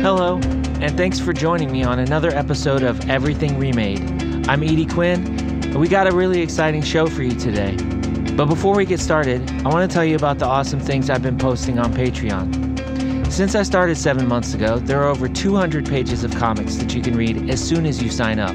[0.00, 0.36] Hello,
[0.80, 3.98] and thanks for joining me on another episode of Everything Remade.
[4.48, 5.26] I'm Edie Quinn,
[5.64, 7.74] and we got a really exciting show for you today.
[8.36, 11.20] But before we get started, I want to tell you about the awesome things I've
[11.20, 13.28] been posting on Patreon.
[13.32, 17.02] Since I started seven months ago, there are over 200 pages of comics that you
[17.02, 18.54] can read as soon as you sign up.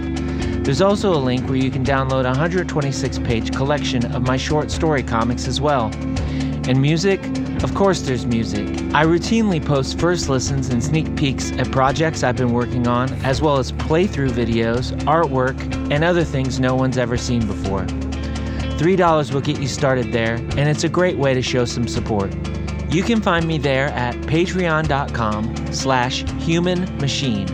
[0.63, 4.71] There's also a link where you can download a 126 page collection of my short
[4.71, 5.91] story comics as well.
[6.69, 7.21] And music?
[7.63, 8.82] Of course, there's music.
[8.93, 13.41] I routinely post first listens and sneak peeks at projects I've been working on, as
[13.41, 15.59] well as playthrough videos, artwork,
[15.91, 17.85] and other things no one's ever seen before.
[18.77, 22.31] $3 will get you started there, and it's a great way to show some support.
[22.91, 27.48] You can find me there at patreon.com slash human machine.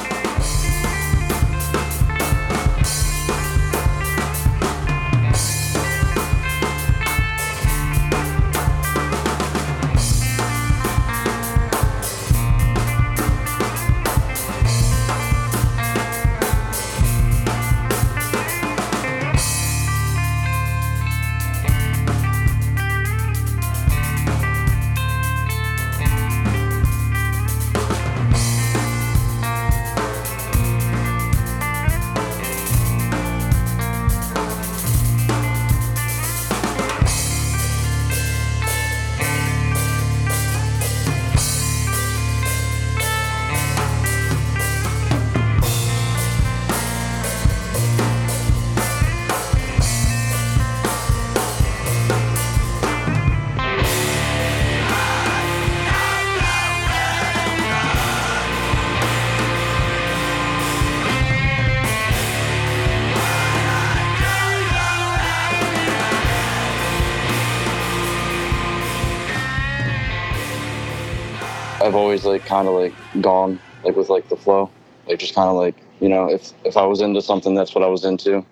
[72.25, 74.69] Like kind of like gone like with like the flow,
[75.07, 77.83] like just kind of like you know if if I was into something, that's what
[77.83, 78.45] I was into,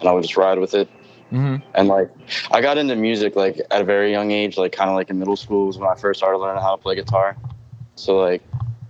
[0.00, 0.88] and I would just ride with it.
[1.32, 1.66] Mm-hmm.
[1.74, 2.10] And like
[2.50, 5.18] I got into music like at a very young age, like kind of like in
[5.18, 7.36] middle school was when I first started learning how to play guitar.
[7.94, 8.42] So like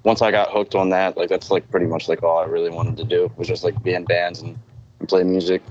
[0.03, 2.71] once I got hooked on that, like that's like pretty much like all I really
[2.71, 4.59] wanted to do was just like be in bands and,
[4.99, 5.63] and play music.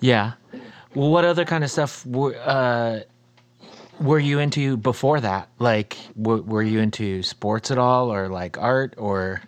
[0.00, 0.34] Yeah.
[0.94, 3.00] Well, what other kind of stuff were uh,
[4.00, 5.48] were you into before that?
[5.58, 9.42] Like, w- were you into sports at all, or like art, or?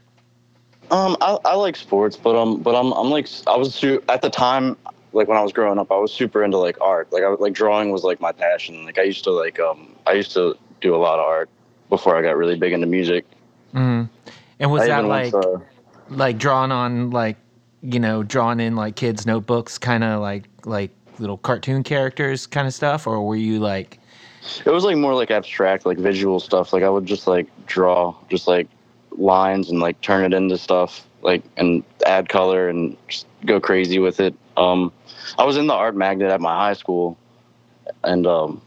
[0.90, 4.22] Um, I, I like sports, but um, but I'm I'm like I was su- at
[4.22, 4.76] the time
[5.12, 7.12] like when I was growing up, I was super into like art.
[7.12, 8.84] Like I like drawing was like my passion.
[8.84, 11.48] Like I used to like um I used to do a lot of art
[11.88, 13.24] before I got really big into music.
[13.74, 14.08] Mm.
[14.58, 15.62] And was I that like to-
[16.08, 17.36] like drawn on like
[17.82, 22.66] you know drawn in like kids' notebooks, kind of like like little cartoon characters kind
[22.66, 23.99] of stuff, or were you like?
[24.64, 26.72] It was like more like abstract, like visual stuff.
[26.72, 28.68] Like I would just like draw just like
[29.12, 33.98] lines and like turn it into stuff, like and add color and just go crazy
[33.98, 34.34] with it.
[34.56, 34.92] Um,
[35.38, 37.18] I was in the art magnet at my high school,
[38.02, 38.62] and um,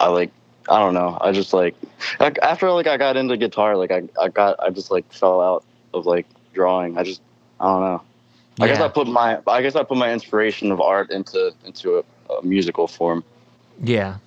[0.00, 0.30] I like
[0.68, 1.18] I don't know.
[1.20, 1.74] I just like,
[2.20, 5.64] after like I got into guitar, like I I got I just like fell out
[5.92, 6.96] of like drawing.
[6.96, 7.20] I just
[7.60, 8.02] I don't know.
[8.60, 11.98] I guess I put my I guess I put my inspiration of art into into
[11.98, 13.24] a, a musical form.
[13.82, 14.18] Yeah.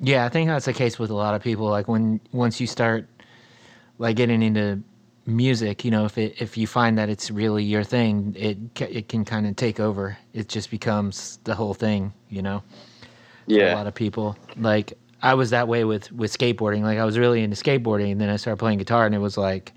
[0.00, 1.66] Yeah, I think that's the case with a lot of people.
[1.68, 3.08] Like when once you start
[3.98, 4.82] like getting into
[5.26, 9.08] music, you know, if it if you find that it's really your thing, it it
[9.08, 10.16] can kind of take over.
[10.32, 12.62] It just becomes the whole thing, you know.
[13.50, 14.36] for a lot of people.
[14.56, 16.82] Like I was that way with with skateboarding.
[16.82, 19.36] Like I was really into skateboarding, and then I started playing guitar, and it was
[19.38, 19.72] like,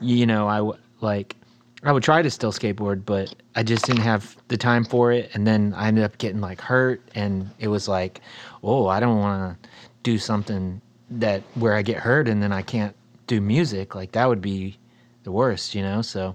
[0.00, 1.36] you know, I like
[1.84, 5.30] I would try to still skateboard, but I just didn't have the time for it.
[5.34, 8.22] And then I ended up getting like hurt, and it was like,
[8.62, 9.70] oh, I don't want to
[10.02, 12.96] do something that where I get hurt, and then I can't
[13.26, 13.94] do music.
[13.94, 14.78] Like that would be
[15.24, 16.02] the worst, you know.
[16.02, 16.34] So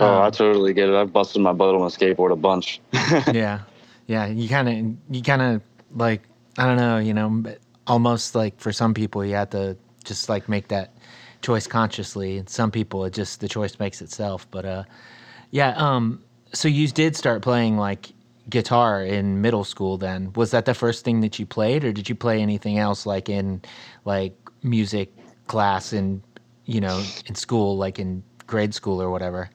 [0.00, 0.94] Oh, I Um, totally get it.
[0.94, 2.80] I've busted my butt on a skateboard a bunch.
[3.32, 3.60] yeah,
[4.06, 4.26] yeah.
[4.26, 5.62] You kind of, you kind of
[5.96, 6.22] like,
[6.58, 7.44] I don't know, you know,
[7.86, 10.92] almost like for some people, you have to just like make that
[11.42, 12.38] choice consciously.
[12.38, 14.46] And some people, it just the choice makes itself.
[14.50, 14.84] But uh,
[15.50, 15.74] yeah.
[15.76, 16.22] Um.
[16.52, 18.12] So you did start playing like
[18.48, 19.98] guitar in middle school.
[19.98, 23.06] Then was that the first thing that you played, or did you play anything else
[23.06, 23.62] like in
[24.04, 25.12] like music
[25.46, 26.22] class in
[26.64, 29.50] you know in school, like in grade school or whatever?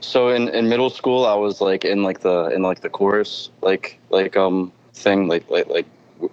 [0.00, 3.50] So in, in middle school, I was like in like the in like the chorus
[3.62, 5.86] like like um thing like like like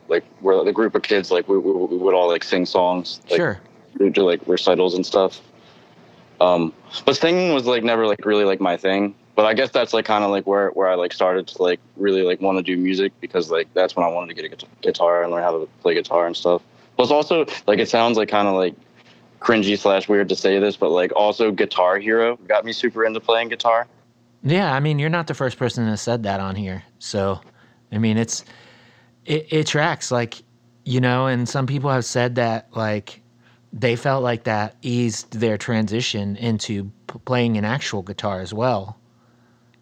[0.08, 3.20] like where the group of kids like we, we, we would all like sing songs
[3.30, 3.60] like sure.
[4.00, 5.42] We do like recitals and stuff.
[6.42, 6.74] Um,
[7.06, 9.16] but singing was like never like really like my thing.
[9.36, 11.80] But I guess that's like kind of like where where I like started to like
[11.95, 14.50] really like want to do music because like that's when I wanted to get a
[14.50, 16.62] guitar- guitar and learn how to play guitar and stuff.
[16.98, 18.75] Plus also like it sounds like kind of like
[19.40, 23.19] cringy slash weird to say this, but like also Guitar Hero got me super into
[23.19, 23.88] playing guitar.
[24.44, 26.84] Yeah, I mean, you're not the first person that said that on here.
[27.00, 27.42] So,
[27.92, 28.45] I mean, it's
[29.25, 30.42] it, it tracks like,
[30.86, 33.22] you know, and some people have said that like
[33.74, 39.00] they felt like that eased their transition into p- playing an actual guitar as well.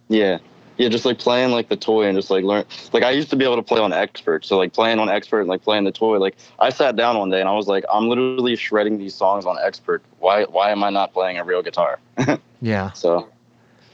[0.10, 0.40] Yeah.
[0.78, 2.66] Yeah, just like playing like the toy and just like learn.
[2.94, 5.42] Like I used to be able to play on expert, so like playing on expert
[5.42, 6.20] and like playing the toy.
[6.20, 9.46] Like I sat down one day and I was like, I'm literally shredding these songs
[9.46, 10.04] on expert.
[10.20, 12.00] Why why am I not playing a real guitar?
[12.62, 12.92] Yeah.
[12.94, 13.30] So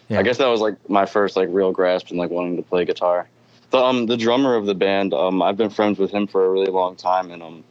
[0.10, 0.20] Yeah.
[0.20, 2.86] I guess that was like my first like real grasp in like wanting to play
[2.86, 3.30] guitar.
[3.72, 6.50] The um the drummer of the band, um I've been friends with him for a
[6.50, 7.64] really long time and um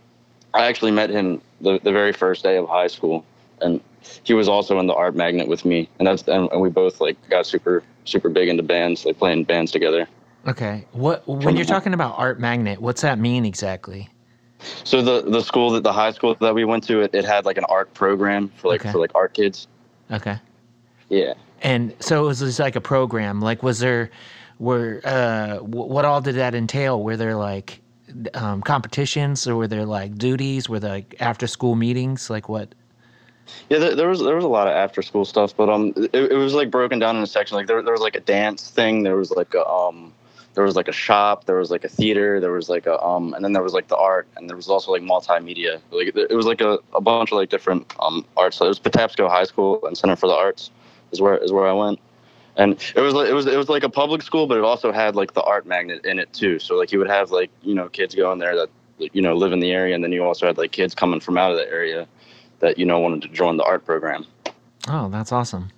[0.56, 3.24] I actually met him the, the very first day of high school
[3.60, 3.80] and
[4.24, 7.00] he was also in the art magnet with me and that's and, and we both
[7.00, 10.08] like got super super big into bands, like playing bands together.
[10.46, 10.84] Okay.
[10.92, 14.08] What when you're talking about art magnet, what's that mean exactly?
[14.84, 17.44] So the the school that the high school that we went to, it, it had
[17.44, 18.92] like an art program for like Okay.
[18.92, 19.66] for like art kids.
[20.10, 20.36] Okay.
[21.08, 21.34] Yeah.
[21.62, 23.40] And so it was just like a program.
[23.40, 24.10] Like, was there,
[24.58, 27.02] were, uh, wh- what all did that entail?
[27.02, 27.80] Were there like
[28.34, 30.68] um, competitions or were there like duties?
[30.68, 32.30] Were there like after school meetings?
[32.30, 32.74] Like what?
[33.68, 36.32] Yeah, there, there was there was a lot of after school stuff, but um, it,
[36.32, 37.56] it was like broken down in a section.
[37.56, 39.02] Like there, there was like a dance thing.
[39.02, 40.12] There was like a um,
[40.54, 41.44] there was like a shop.
[41.44, 42.40] There was like a theater.
[42.40, 44.68] There was like a um, and then there was like the art, and there was
[44.68, 45.80] also like multimedia.
[45.90, 48.56] Like it was like a, a bunch of like different um arts.
[48.56, 50.70] So it was Patapsco High School and Center for the Arts
[51.12, 52.00] is where is where I went,
[52.56, 54.90] and it was like it was it was like a public school, but it also
[54.90, 56.58] had like the art magnet in it too.
[56.58, 58.70] So like you would have like you know kids going there that
[59.14, 61.36] you know live in the area, and then you also had like kids coming from
[61.36, 62.08] out of the area
[62.60, 64.26] that you know wanted to join the art program.
[64.88, 65.70] Oh, that's awesome.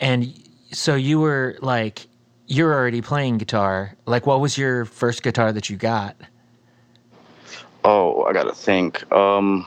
[0.00, 0.34] And
[0.72, 2.06] so you were like,
[2.46, 3.96] you're already playing guitar.
[4.04, 6.16] Like, what was your first guitar that you got?
[7.84, 9.10] Oh, I gotta think.
[9.12, 9.66] Um,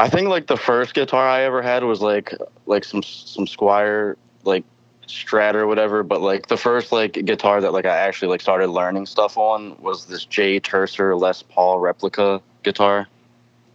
[0.00, 2.34] I think like the first guitar I ever had was like
[2.66, 4.64] like some some Squier like
[5.06, 6.02] Strat or whatever.
[6.02, 9.76] But like the first like guitar that like I actually like started learning stuff on
[9.80, 13.08] was this Jay Turser Les Paul replica guitar.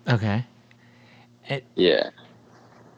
[0.10, 0.44] Okay.
[1.76, 2.10] Yeah.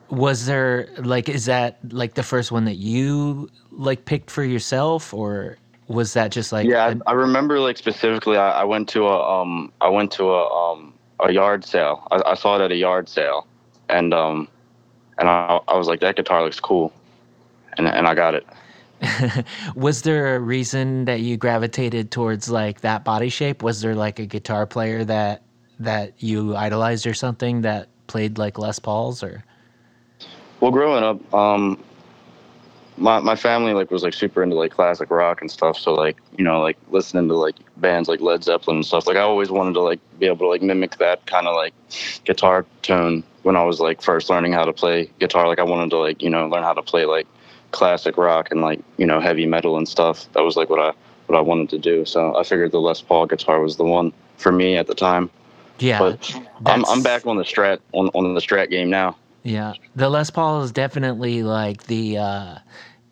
[0.10, 5.14] Was there like, is that like the first one that you like picked for yourself
[5.14, 5.58] or
[5.88, 8.38] was that just like, yeah, an- I, I remember like specifically.
[8.38, 12.08] I, I went to a um, I went to a um, a yard sale.
[12.12, 13.48] I, I saw it at a yard sale,
[13.90, 14.48] and um,
[15.18, 16.94] and I, I was like, that guitar looks cool,
[17.78, 18.46] and and I got it.
[19.76, 23.62] was there a reason that you gravitated towards like that body shape?
[23.62, 25.44] Was there like a guitar player that
[25.80, 29.44] that you idolized or something that played like Les Pauls or?
[30.60, 31.84] Well, growing up, um,
[32.98, 35.78] my my family like was like super into like classic rock and stuff.
[35.78, 39.08] So like you know like listening to like bands like Led Zeppelin and stuff.
[39.08, 41.74] Like I always wanted to like be able to like mimic that kind of like
[42.26, 45.48] guitar tone when I was like first learning how to play guitar.
[45.48, 47.28] Like I wanted to like you know learn how to play like
[47.72, 50.32] classic rock and like you know heavy metal and stuff.
[50.34, 50.94] That was like what I
[51.28, 52.06] what I wanted to do.
[52.06, 55.30] So I figured the Les Paul guitar was the one for me at the time.
[55.80, 56.36] Yeah, But
[56.66, 59.16] I'm I'm back on the Strat on on the Strat game now.
[59.48, 62.58] Yeah, the Les Paul is definitely like the uh,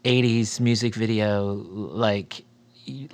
[0.04, 2.44] '80s music video, like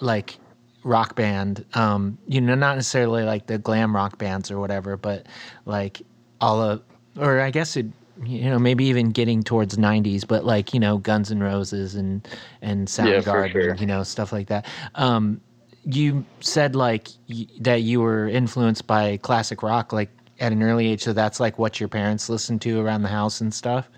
[0.02, 0.38] like
[0.84, 1.66] rock band.
[1.76, 5.28] Um, you know, not necessarily like the glam rock bands or whatever, but
[5.66, 6.02] like
[6.42, 6.84] all of,
[7.20, 7.88] or I guess it,
[8.26, 12.28] you know, maybe even getting towards '90s, but like you know, Guns N' Roses and
[12.64, 13.80] and Yeah, Soundgarden, sure.
[13.80, 14.66] you know, stuff like that.
[14.96, 15.42] Um,
[15.86, 20.10] you said like y- that you were influenced by classic rock, like
[20.42, 21.04] at an early age.
[21.04, 23.90] So that's like what your parents listened to around the house and stuff.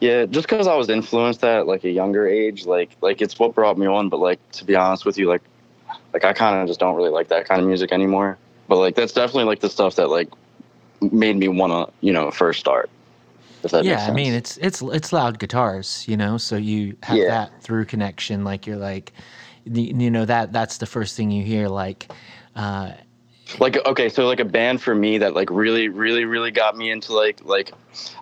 [0.00, 3.54] Yeah, just because I was influenced at like a younger age, like like it's what
[3.54, 4.08] brought me on.
[4.08, 5.42] But like to be honest with you, like
[6.12, 8.36] like I kind of just don't really like that kind of music anymore.
[8.68, 10.28] But like that's definitely like the stuff that like
[11.00, 12.90] made me want to you know first start.
[13.62, 16.96] If that makes yeah, I mean it's it's it's loud guitars, you know, so you
[17.04, 17.26] have Yeah.
[17.26, 18.44] that through connection.
[18.44, 19.12] Like you're like,
[19.64, 21.68] you know that that's the first thing you hear.
[21.68, 22.10] Like,
[22.56, 22.92] uh,
[23.60, 26.90] like okay so like a band for me that like really really really got me
[26.90, 27.72] into like like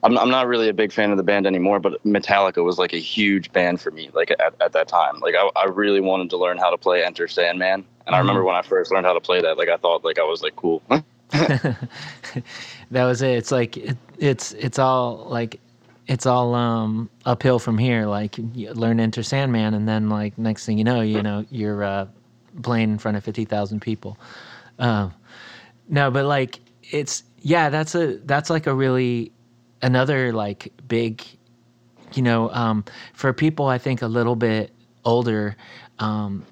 [0.03, 2.93] I'm, I'm not really a big fan of the band anymore but metallica was like
[2.93, 6.31] a huge band for me like at, at that time like I, I really wanted
[6.31, 9.13] to learn how to play enter sandman and i remember when i first learned how
[9.13, 10.83] to play that like i thought like i was like cool
[12.91, 13.37] that was it.
[13.37, 15.61] It's like it, it's it's all like
[16.09, 18.07] it's all um uphill from here.
[18.07, 21.85] Like you learn Enter Sandman, and then like next thing you know, you know you're
[21.85, 22.07] uh,
[22.63, 24.19] playing in front of fifty thousand people.
[24.81, 25.15] Um,
[25.91, 29.33] no, but like it's yeah, that's a that's like a really
[29.83, 31.23] another like big,
[32.15, 34.73] you know, um, for people I think a little bit
[35.05, 35.57] older.
[35.99, 36.47] Um,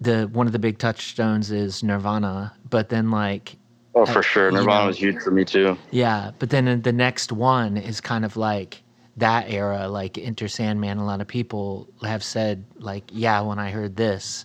[0.00, 3.56] the one of the big touchstones is Nirvana, but then like
[3.94, 7.32] oh for sure nirvana know- was huge for me too yeah, but then the next
[7.32, 8.82] one is kind of like
[9.16, 10.98] that era, like Enter Sandman.
[10.98, 14.44] A lot of people have said, like, yeah, when I heard this,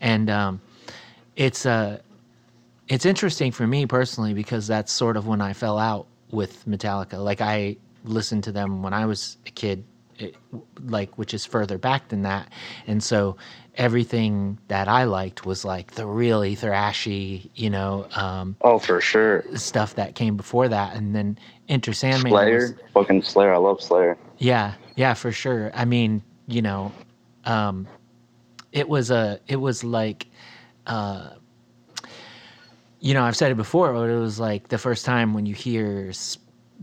[0.00, 0.60] and um,
[1.36, 2.00] it's uh,
[2.88, 7.22] it's interesting for me personally because that's sort of when I fell out with Metallica.
[7.22, 9.84] Like I listened to them when I was a kid,
[10.18, 10.36] it,
[10.84, 12.48] like which is further back than that,
[12.86, 13.36] and so
[13.74, 18.06] everything that I liked was like the really thrashy, you know.
[18.14, 21.38] Um, oh for sure stuff that came before that, and then
[21.68, 22.32] Enter Sandman.
[22.32, 25.70] slayer was- fucking slayer i love slayer yeah, yeah, for sure.
[25.74, 26.92] I mean, you know,
[27.44, 27.86] um,
[28.72, 30.26] it was a, it was like,
[30.86, 31.30] uh,
[33.06, 35.54] you know, I've said it before, but it was like the first time when you
[35.54, 36.12] hear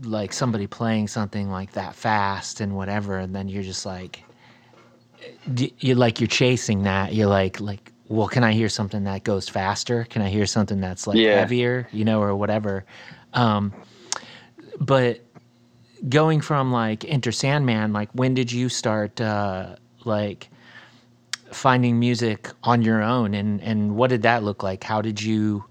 [0.02, 4.24] like somebody playing something like that fast and whatever, and then you're just like,
[5.80, 7.12] you're like you're chasing that.
[7.12, 10.04] You're like, like, well, can I hear something that goes faster?
[10.08, 11.40] Can I hear something that's like Yeah.
[11.40, 12.86] heavier, you know, or whatever?
[13.34, 13.74] Um,
[14.80, 15.20] but
[16.08, 19.76] going from like Enter Sandman, like when did you start uh,
[20.06, 20.48] like
[21.52, 24.82] finding music on your own, and and what did that look like?
[24.84, 25.66] How did you?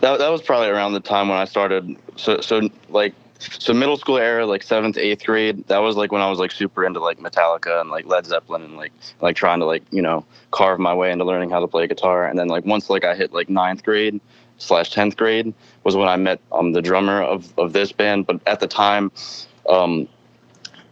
[0.00, 3.96] That, that was probably around the time when i started so so like so middle
[3.96, 7.00] school era like seventh eighth grade that was like when i was like super into
[7.00, 10.78] like metallica and like led zeppelin and like like trying to like you know carve
[10.78, 12.26] my way into learning how to play guitar.
[12.26, 14.20] And then like once like i hit like ninth grade
[14.58, 15.52] slash 10th grade
[15.82, 18.26] was when i met um the drummer of of this band.
[18.26, 19.10] But at the time
[19.68, 20.08] um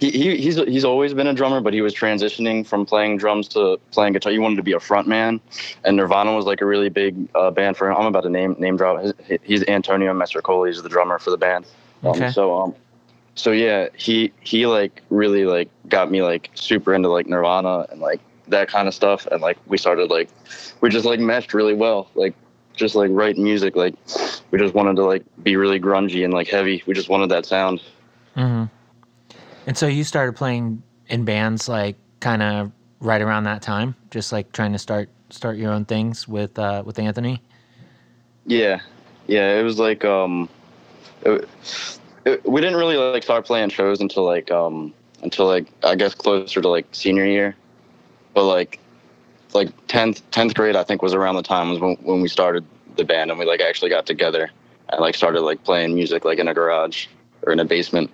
[0.03, 3.47] he, he he's he's always been a drummer but he was transitioning from playing drums
[3.49, 5.41] to playing guitar he wanted to be a front man
[5.85, 7.97] and Nirvana was like a really big uh, band for him.
[7.97, 9.01] I'm about to name name drop.
[9.03, 10.69] His, he's Antonio Messercoli.
[10.69, 11.67] He's the drummer for the band.
[12.05, 12.31] Um, Okay.
[12.31, 12.75] So um,
[13.35, 18.01] so yeah, he he like really like got me like super into like Nirvana and
[18.01, 19.27] like that kind of stuff.
[19.27, 20.29] And like we started like
[20.81, 22.11] we just like meshed really well.
[22.15, 22.35] Like
[22.75, 23.77] just like write music.
[23.77, 23.95] Like
[24.51, 26.83] we just wanted to like be really grungy and like heavy.
[26.87, 27.81] We just wanted that sound.
[28.35, 28.65] hmm
[29.66, 34.33] And so you started playing in bands like kind of right around that time, just
[34.33, 37.40] like trying to start start your own things with uh, with Anthony.
[38.47, 38.81] Yeah,
[39.26, 39.59] yeah.
[39.59, 40.49] It was like um,
[41.25, 41.49] it,
[42.25, 44.92] it, we didn't really like start playing shows until like um
[45.23, 47.57] until like I guess closer to like senior year,
[48.35, 48.78] but like
[49.54, 52.64] like tenth tenth grade I think was around the time was when when we started
[52.97, 54.50] the band and we like actually got together
[54.90, 57.07] and like started like playing music like in a garage
[57.42, 58.11] or in a basement.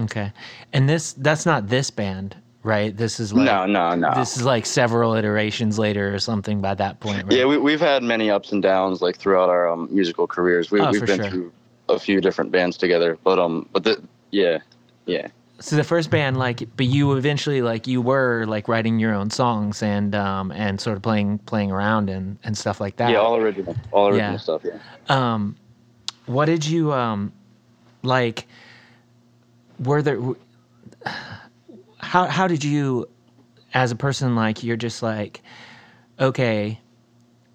[0.00, 0.32] Okay,
[0.72, 2.96] and this that's not this band, right?
[2.96, 4.12] This is like no, no, no.
[4.14, 7.36] this is like several iterations later or something by that point, right?
[7.38, 10.70] Yeah, we, we've had many ups and downs like throughout our um, musical careers.
[10.70, 11.30] We, Oh, we've for been sure.
[11.30, 11.52] through
[11.88, 14.58] a few different bands together, but um, but the yeah,
[15.06, 15.28] yeah.
[15.60, 19.30] So the first band, like, but you eventually, like, you were like writing your own
[19.30, 23.10] songs and um and sort of playing playing around and and stuff like that.
[23.10, 24.38] Yeah, all original, all original Yeah.
[24.38, 24.62] stuff.
[24.64, 24.78] Yeah.
[25.08, 25.54] um,
[26.26, 27.32] what did you um,
[28.02, 28.46] like?
[29.82, 30.20] Were there?
[31.98, 33.08] How how did you,
[33.74, 35.42] as a person, like you're just like,
[36.20, 36.80] okay,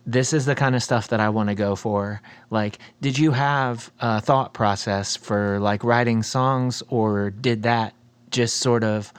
[0.05, 2.21] this is the kind of stuff that I want to go for.
[2.49, 7.93] Like, did you have a thought process for like writing songs, or did that
[8.31, 9.13] just sort of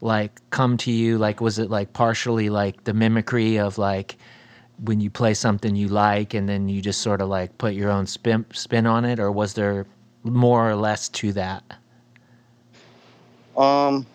[0.00, 1.18] like come to you?
[1.18, 4.16] Like, was it like partially like the mimicry of like
[4.82, 7.90] when you play something you like, and then you just sort of like put your
[7.90, 9.86] own spin spin on it, or was there
[10.22, 11.62] more or less to that?
[13.56, 14.06] Um,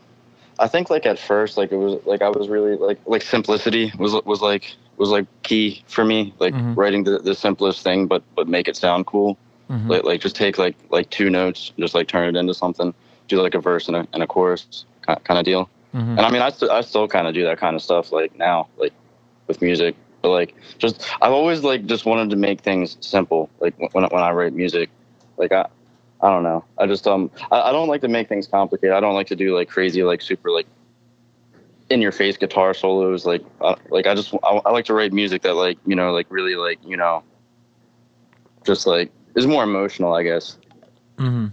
[0.60, 3.92] I think like at first, like it was like I was really like like simplicity
[3.98, 6.34] was was like was like key for me.
[6.40, 6.76] Like Mhm.
[6.76, 9.38] writing the, the simplest thing, but but make it sound cool.
[9.70, 9.90] Mhm.
[9.90, 12.94] Like like just take like like two notes, just like turn it into something.
[13.30, 15.70] Do like a verse and a and a chorus kind kind of deal.
[15.96, 16.18] Mhm.
[16.18, 18.38] And I mean, I still I still kind of do that kind of stuff like
[18.38, 18.94] now, like
[19.48, 19.96] with music.
[20.22, 23.50] But like, just I've always like just wanted to make things simple.
[23.62, 24.90] Like when when I write music,
[25.38, 25.68] like I
[26.22, 26.64] I don't know.
[26.78, 28.94] I just um I, I don't like to make things complicated.
[28.94, 30.68] I don't like to do like crazy like super like
[31.90, 33.26] in your face guitar solos.
[33.26, 36.12] Like uh, like I just I, I like to write music that like you know
[36.12, 37.24] like really like you know
[38.66, 40.14] just like is more emotional.
[40.14, 40.58] I guess.
[41.18, 41.48] hmm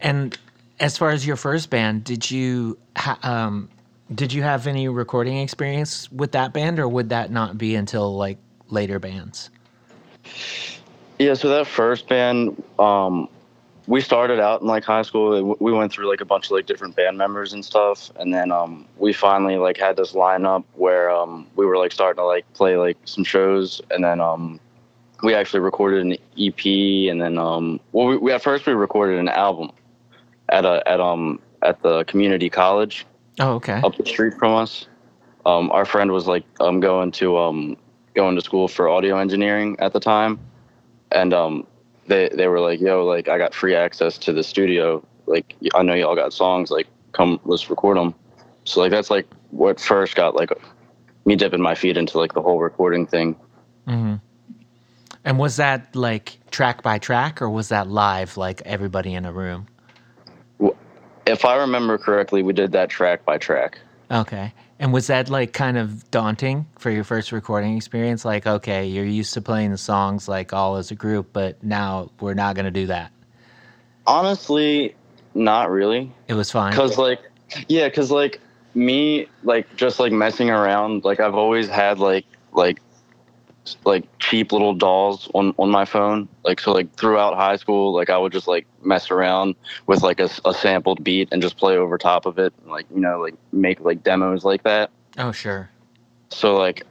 [0.00, 0.38] And
[0.80, 3.68] as far as your first band, did you ha- um,
[4.14, 8.14] did you have any recording experience with that band, or would that not be until
[8.14, 8.38] like
[8.68, 9.50] later bands?
[11.18, 13.28] Yeah, so that first band, um,
[13.86, 15.56] we started out in like high school.
[15.60, 18.50] We went through like a bunch of like different band members and stuff, and then
[18.50, 22.50] um, we finally like had this lineup where um, we were like starting to like
[22.54, 24.58] play like some shows, and then um,
[25.22, 26.64] we actually recorded an EP,
[27.10, 29.70] and then um, well, we, we at first we recorded an album
[30.48, 33.06] at a at um at the community college
[33.40, 33.80] Oh, okay.
[33.82, 34.86] up the street from us.
[35.46, 37.76] Um, our friend was like um, going to um,
[38.14, 40.38] going to school for audio engineering at the time,
[41.14, 41.66] and um,
[42.06, 45.02] they they were like, "Yo, like I got free access to the studio.
[45.26, 46.70] Like I know y'all got songs.
[46.70, 48.14] Like come, let's record them."
[48.64, 50.50] So like that's like what first got like
[51.24, 53.36] me dipping my feet into like the whole recording thing.
[53.86, 54.16] Mm-hmm.
[55.24, 59.32] And was that like track by track, or was that live, like everybody in a
[59.32, 59.68] room?
[61.26, 63.78] If I remember correctly, we did that track by track.
[64.10, 64.52] Okay.
[64.78, 68.24] And was that like kind of daunting for your first recording experience?
[68.24, 72.10] Like, okay, you're used to playing the songs like all as a group, but now
[72.20, 73.12] we're not going to do that.
[74.06, 74.94] Honestly,
[75.34, 76.12] not really.
[76.28, 76.72] It was fine.
[76.72, 77.20] Cause like,
[77.68, 78.40] yeah, cause like
[78.74, 81.04] me, like just like messing around.
[81.04, 82.80] Like I've always had like like
[83.84, 86.28] like cheap little DAWs on on my phone.
[86.44, 89.54] Like so, like throughout high school, like I would just like mess around
[89.86, 92.52] with like a, a sampled beat and just play over top of it.
[92.62, 94.90] And, like you know, like make like demos like that.
[95.18, 95.70] Oh, sure.
[96.30, 96.84] So like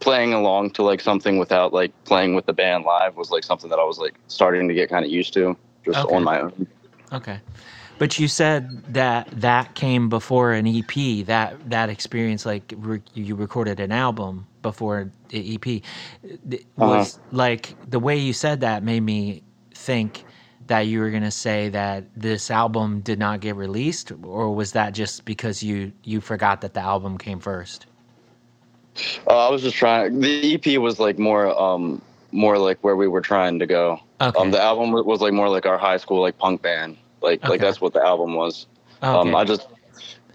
[0.00, 3.70] playing along to like something without like playing with the band live was like something
[3.70, 6.14] that I was like starting to get kind of used to just Okay.
[6.14, 6.66] on my own.
[7.12, 7.40] Okay.
[7.98, 11.26] But you said that that came before an EP.
[11.26, 15.82] That that experience, like re- you recorded an album before the EP,
[16.50, 19.42] Th- was like the way you said that made me
[19.72, 20.24] think
[20.66, 24.92] that you were gonna say that this album did not get released, or was that
[24.94, 27.86] just because you you forgot that the album came first?
[29.26, 30.20] Uh, I was just trying.
[30.20, 32.00] The EP was like more, um,
[32.32, 34.00] more like where we were trying to go.
[34.20, 34.38] Okay.
[34.38, 36.96] Um, the album was like more like our high school like punk band.
[37.24, 37.48] Like Okay.
[37.52, 38.66] like that's what the album was.
[39.02, 39.18] okay.
[39.18, 39.66] Um, I just,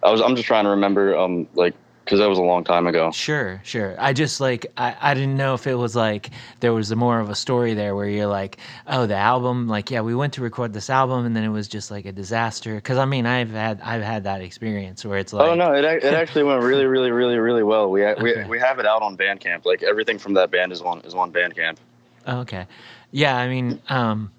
[0.04, 2.88] I was I'm just trying to remember um like because that was a long time
[2.88, 3.12] ago.
[3.12, 3.96] Sure, sure.
[4.00, 7.20] I just like I, I didn't know if it was like there was a more
[7.20, 10.42] of a story there where you're like, oh, the album, like yeah, we went to
[10.42, 12.74] record this album and then it was just like a disaster.
[12.76, 15.86] Because I mean, I've had I've had that experience where it's like, oh no, it
[15.86, 17.92] it actually went really really really really well.
[17.92, 18.44] We ha- Okay.
[18.44, 19.66] we we have it out on Bandcamp.
[19.66, 21.78] Like everything from that band is on is on Bandcamp.
[22.26, 22.66] Oh, okay,
[23.12, 23.38] yeah.
[23.38, 24.32] I mean, um,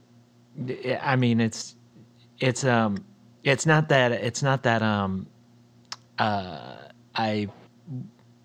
[1.01, 1.77] I mean, it's
[2.41, 3.05] it's um,
[3.45, 5.27] it's not that it's not that um,
[6.19, 6.77] uh,
[7.15, 7.49] I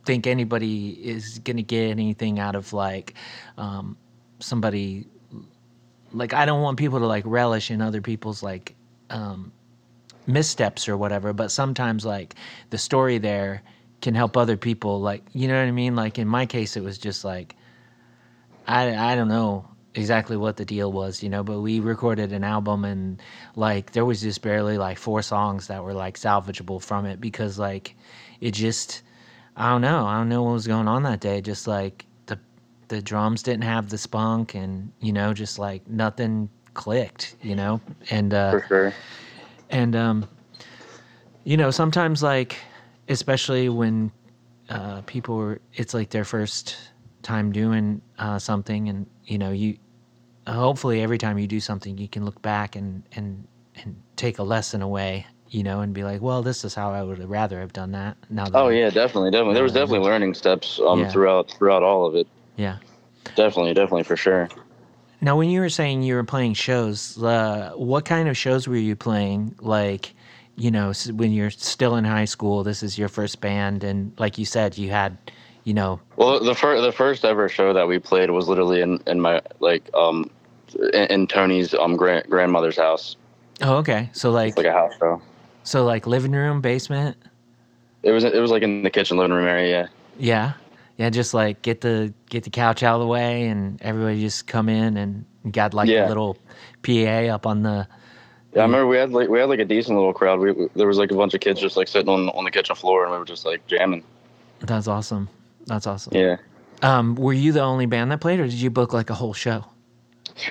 [0.06, 3.14] think anybody is gonna get anything out of like
[3.58, 3.98] um,
[4.40, 5.08] somebody
[6.12, 8.76] like I don't want people to like relish in other people's like
[9.10, 9.52] um,
[10.28, 12.36] missteps or whatever, but sometimes like
[12.70, 13.62] the story there
[14.02, 15.02] can help other people.
[15.02, 15.96] Like you know what I mean?
[15.96, 17.56] Like in my case, it was just like
[18.68, 22.44] I I don't know exactly what the deal was, you know, but we recorded an
[22.44, 23.22] album and
[23.56, 27.58] like there was just barely like four songs that were like salvageable from it because
[27.58, 27.96] like
[28.42, 29.02] it just
[29.56, 30.06] I don't know.
[30.06, 31.42] I don't know what was going on that day.
[31.42, 32.38] Just like the
[32.90, 37.80] the drums didn't have the spunk and you know, just like nothing clicked, you know?
[38.10, 38.94] And uh sure.
[39.70, 40.28] and um
[41.46, 42.58] you know sometimes like
[43.08, 44.12] especially when
[44.70, 46.76] uh people are it's like their first
[47.22, 49.78] time doing uh something and you know you
[50.48, 53.48] hopefully every time you do something you can look back and and
[53.84, 57.02] and take a lesson away you know and be like well this is how i
[57.04, 59.56] would rather have done that now that Oh yeah, definitely, definitely.
[59.56, 61.10] There was definitely learning steps um Yeah.
[61.12, 62.28] throughout throughout all of it.
[62.58, 62.78] yeah
[63.36, 64.48] Definitely, definitely for sure.
[65.22, 68.76] now when you were saying you were playing shows uh what kind of shows were
[68.76, 70.14] you playing like
[70.56, 74.38] you know when you're still in high school this is your first band and like
[74.38, 75.18] you said you had
[75.64, 79.02] you know Well, the first the first ever show that we played was literally in,
[79.08, 80.30] in my like um
[80.94, 83.16] in, in Tony's um grand, grandmother's house,
[83.62, 85.22] oh okay so like It's like a house show.
[85.64, 87.18] so like living room basement
[88.04, 89.90] It was it was like in the kitchen living room area.
[90.18, 90.54] yeah
[90.98, 94.48] yeah just like get the get the couch out of the way and everybody just
[94.48, 96.08] come in and got like Yeah.
[96.08, 96.38] a little
[96.84, 97.88] pa up on the
[98.54, 100.40] Yeah, I remember we had like we had like a decent little crowd.
[100.40, 102.52] We, we- there was like a bunch of kids just like sitting on on the
[102.52, 104.04] kitchen floor, and we were just like jamming.
[104.62, 105.28] that's awesome
[105.68, 106.38] that's awesome Yeah.
[106.82, 109.34] um were you the only band that played or did you book like a whole
[109.34, 109.66] show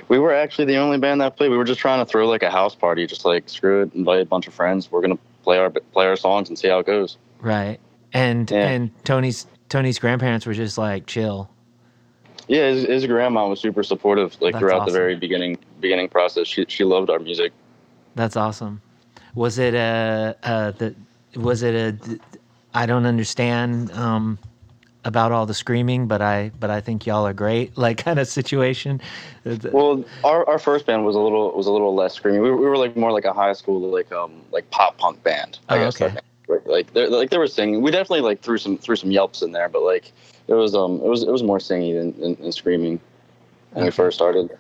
[0.09, 1.51] we were actually the only band that played.
[1.51, 4.20] We were just trying to throw like a house party, just like screw it, invite
[4.20, 4.90] a bunch of friends.
[4.90, 7.16] We're gonna play our play our songs and see how it goes.
[7.40, 7.79] Right.
[8.12, 8.68] And Yeah.
[8.68, 11.51] and Tony's Tony's grandparents were just like chill.
[12.47, 14.92] Yeah, his, his grandma was super supportive, like That's throughout awesome.
[14.92, 16.47] the very beginning beginning process.
[16.47, 17.53] She she loved our music.
[18.14, 18.81] That's awesome.
[19.35, 20.94] Was it a, uh the
[21.37, 22.18] was it a
[22.73, 24.38] I don't understand um
[25.05, 28.29] about all the screaming, but I but I think y'all are great like kind of
[28.29, 29.01] situation.
[29.73, 32.43] Well, our, our first band was a little was a little less screaming.
[32.43, 35.23] We, were- we were like more like a high school like um like pop punk
[35.23, 35.59] band.
[35.69, 36.01] I Oh, guess.
[36.01, 36.17] okay.
[36.49, 37.83] Like, like they like they were singing.
[37.83, 40.12] We definitely like threw some threw some yelps in there, but like
[40.49, 43.01] it was um it was it was more singing than, than, than screaming
[43.73, 44.51] when we first started.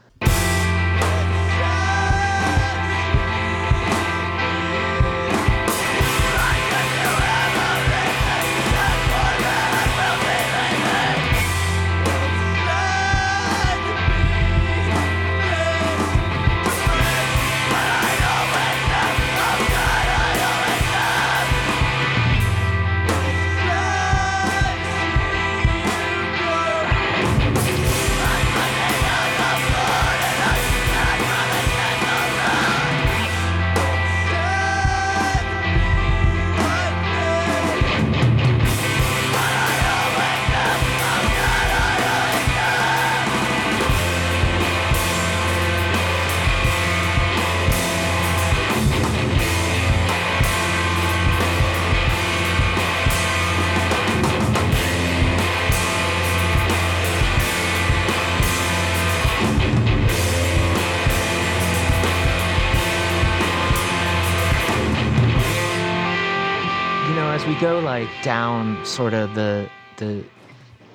[67.14, 70.28] You know, as we go like down sort of the the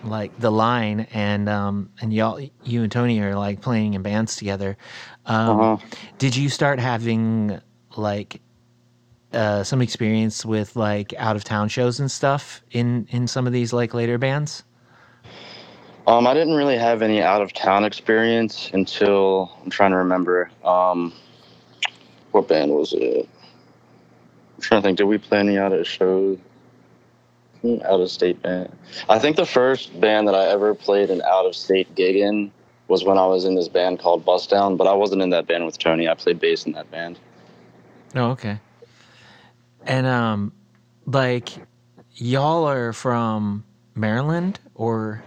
[0.04, 4.36] like the line and um and y'all you and Tony are like playing in bands
[4.36, 4.76] together.
[5.26, 5.78] Um Uh-huh.
[6.18, 7.62] did you start having
[7.96, 8.42] like
[9.32, 13.54] uh some experience with like out of town shows and stuff in in some of
[13.54, 14.66] these like later bands?
[16.06, 20.52] Um, I didn't really have any out of town experience until I'm trying to remember.
[20.66, 21.14] Um,
[22.32, 23.30] what band was it?
[24.60, 24.98] I'm trying to think.
[24.98, 26.38] Did we play any out of shows?
[27.64, 28.70] Out of state band.
[29.08, 32.52] I think the first band that I ever played an out of state gig in
[32.90, 35.48] was when I was in this band called Bust Down, but I wasn't in that
[35.48, 36.10] band with Tony.
[36.10, 37.18] I played bass in that band.
[38.16, 38.60] Oh, okay.
[39.86, 40.52] And um
[41.06, 41.52] like
[42.16, 43.64] y'all are from
[43.96, 45.24] Maryland or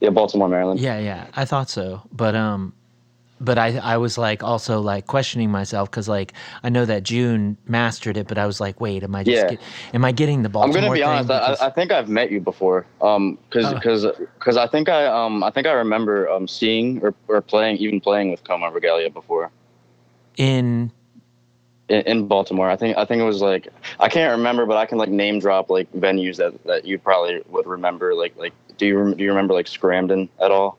[0.00, 0.78] Yeah, Baltimore, Maryland.
[0.78, 2.72] Yeah, yeah, I thought so, but um,
[3.44, 7.56] but I I was like also like questioning myself because like I know that June
[7.66, 9.50] mastered it, but I was like, wait, am I just Yeah.
[9.50, 9.60] get,
[9.92, 10.76] am I getting the Baltimore?
[10.78, 11.30] I'm gonna be honest.
[11.30, 12.86] I, Because- I think I've met you before.
[13.02, 13.80] Um, cause, Oh.
[13.80, 14.06] cause,
[14.38, 18.00] cause I think I um I think I remember um seeing or, or playing even
[18.00, 19.50] playing with Coma Regalia before
[20.36, 20.90] in
[21.88, 22.70] in, in Baltimore.
[22.70, 23.68] I think I think it was like
[24.00, 27.42] I can't remember, but I can like name drop like venues that that you probably
[27.48, 28.14] would remember.
[28.14, 30.78] Like like do you rem- do you remember like Scramden at all?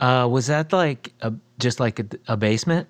[0.00, 2.88] Uh, was that like a, just like a, a basement?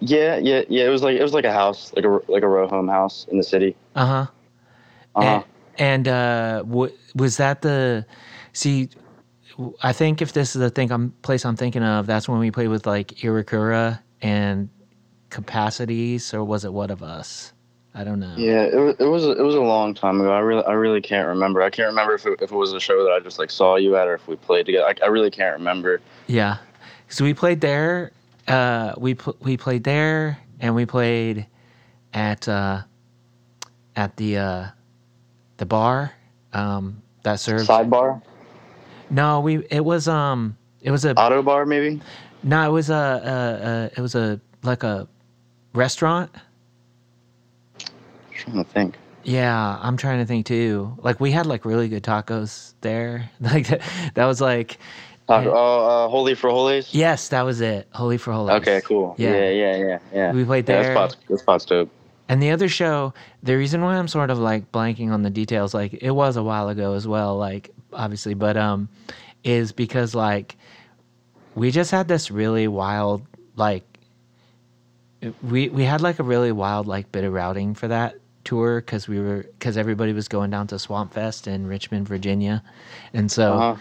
[0.00, 0.84] Yeah, yeah, yeah.
[0.84, 3.26] It was like it was like a house, like a like a row home house
[3.30, 3.76] in the city.
[3.96, 4.26] Uh huh.
[5.16, 5.44] Uh-huh.
[5.78, 8.06] And, and uh, w- was that the?
[8.52, 8.90] See,
[9.82, 12.52] I think if this is the thing I'm place I'm thinking of, that's when we
[12.52, 14.68] played with like Irakura and
[15.30, 17.53] Capacities, or was it What of Us?
[17.96, 18.34] I don't know.
[18.36, 20.32] Yeah, it was it was a, it was a long time ago.
[20.32, 21.62] I really I really can't remember.
[21.62, 23.76] I can't remember if it, if it was a show that I just like saw
[23.76, 24.86] you at or if we played together.
[24.86, 26.00] I, I really can't remember.
[26.26, 26.56] Yeah.
[27.08, 28.10] So we played there.
[28.48, 31.46] Uh, we pl- we played there, and we played
[32.12, 32.82] at uh,
[33.94, 34.66] at the uh,
[35.58, 36.12] the bar
[36.52, 37.68] um, that served.
[37.68, 38.20] Sidebar,
[39.08, 42.02] No, we it was um it was a auto bar, maybe.
[42.42, 45.06] no it was a, a, a it was a like a
[45.74, 46.30] restaurant.
[48.44, 48.98] Trying to think.
[49.22, 50.94] Yeah, I'm trying to think too.
[50.98, 53.30] Like we had like really good tacos there.
[53.40, 53.80] Like that,
[54.14, 54.78] that was like
[55.28, 55.44] Yeah.
[55.48, 56.88] oh, uh, Holy Frijoles.
[56.92, 57.88] yes, that was it.
[57.92, 58.50] Holy Frijoles.
[58.60, 59.14] Okay, cool.
[59.18, 59.32] Yeah.
[59.34, 60.32] Yeah, yeah, yeah, yeah.
[60.32, 60.94] We played Yeah, there.
[60.94, 61.90] that spot's that spot's dope.
[62.28, 65.74] And the other show, the reason why I'm sort of like blanking on the details,
[65.74, 68.88] like it was a while ago as well, like obviously, but um,
[69.42, 70.56] is because like
[71.54, 73.22] we just had this really wild
[73.56, 73.84] like
[75.42, 79.08] we we had like a really wild like bit of routing for that tour because
[79.08, 82.62] we were because everybody was going down to Swamp Fest in Richmond, Virginia,
[83.12, 83.76] and so Uh-huh.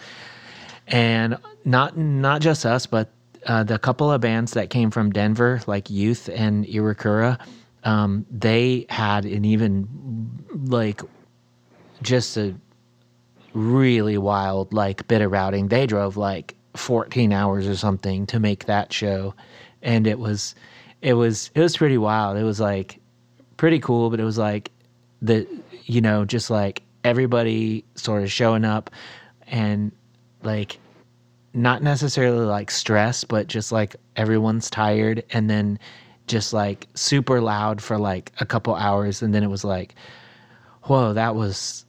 [0.88, 3.10] and not not just us, but
[3.45, 7.39] uh, the couple of bands that came from Denver, like Youth and Irakura,
[7.84, 9.88] um, they had an even
[10.67, 11.02] like
[12.02, 12.54] just a
[13.54, 15.67] really wild like bit of routing.
[15.67, 19.36] They drove like 14 hours or something to make that show
[19.84, 20.56] and it was
[21.04, 22.99] it was it was pretty wild it was like
[23.63, 24.71] pretty cool but it was like
[25.21, 25.47] the
[25.86, 28.89] you know just like everybody sort of showing up
[29.47, 29.89] and
[30.41, 30.78] like
[31.54, 35.80] not necessarily like stress but just like everyone's tired and then
[36.28, 39.95] just like super loud for like a couple hours and then it was like
[40.82, 41.86] whoa that was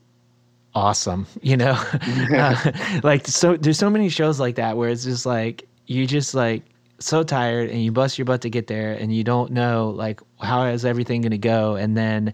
[0.77, 1.77] awesome you know?
[2.33, 2.71] Uh,
[3.03, 6.63] like so there's so many shows like that where it's just like you just like
[6.99, 10.21] so tired and you bust your butt to get there and you don't know like
[10.41, 12.33] how is everything going to go and then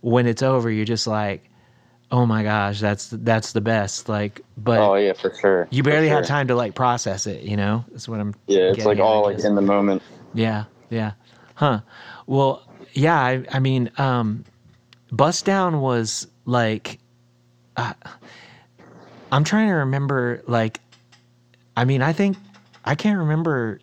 [0.00, 1.48] when it's over you're just like
[2.10, 5.68] oh my gosh that's that's the best like but oh yeah, for sure.
[5.70, 8.84] you barely had time to like process it you know that's what i'm Yeah, it's
[8.84, 10.02] like at, all like in the moment.
[10.34, 11.12] Yeah, yeah.
[11.54, 11.80] Huh.
[12.26, 12.62] Well,
[12.92, 14.44] yeah, I, I mean, um,
[15.10, 16.98] Bust Down was like,
[17.76, 17.92] uh,
[19.30, 20.80] I'm trying to remember, like,
[21.76, 22.36] I mean, I think,
[22.84, 23.80] I can't remember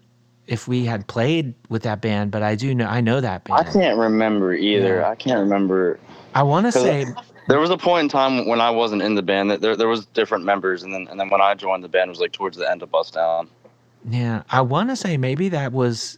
[0.50, 3.60] if we had played with that band, but I do know, I know that band.
[3.60, 4.98] I can't remember either.
[4.98, 5.10] Yeah.
[5.10, 6.00] I can't remember.
[6.34, 7.06] I want to say,
[7.48, 9.88] There was a point in time when I wasn't in the band that there there
[9.88, 12.32] was different members, and then and then when I joined the band it was like
[12.32, 13.48] towards the end of Bust Down.
[14.10, 16.18] yeah, I want to say maybe that was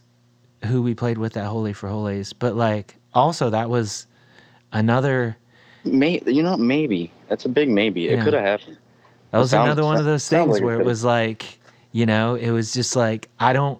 [0.64, 4.06] who we played with at Holy Frijoles, but like, also that was
[4.72, 5.36] another,
[5.84, 8.08] May you know maybe that's a big maybe.
[8.08, 8.78] It could have happened.
[9.30, 10.86] That was sounds- another one of those things like where it could've.
[10.86, 11.58] was like,
[11.92, 13.78] you know, it was just like I don't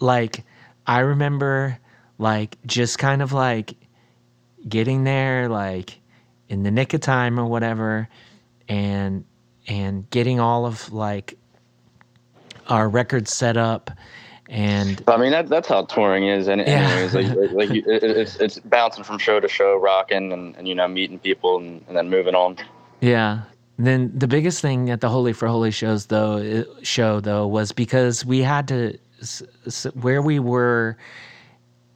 [0.00, 0.44] like
[0.86, 1.78] I remember
[2.18, 3.74] like just kind of like
[4.68, 6.00] getting there like
[6.48, 8.08] in the nick of time or whatever
[8.68, 9.24] and
[9.66, 11.36] and getting all of like
[12.68, 13.90] our records set up
[14.48, 16.88] and I mean that that's how touring is, and Yeah.
[16.88, 20.74] anyways, like like, like it's it's bouncing from show to show, rocking, and, and you
[20.74, 22.56] know meeting people, and, and then moving on.
[23.00, 23.42] Yeah.
[23.76, 28.40] Then the biggest thing at the Holy Frijole shows though show though was because we
[28.40, 28.98] had to
[29.94, 30.96] where we were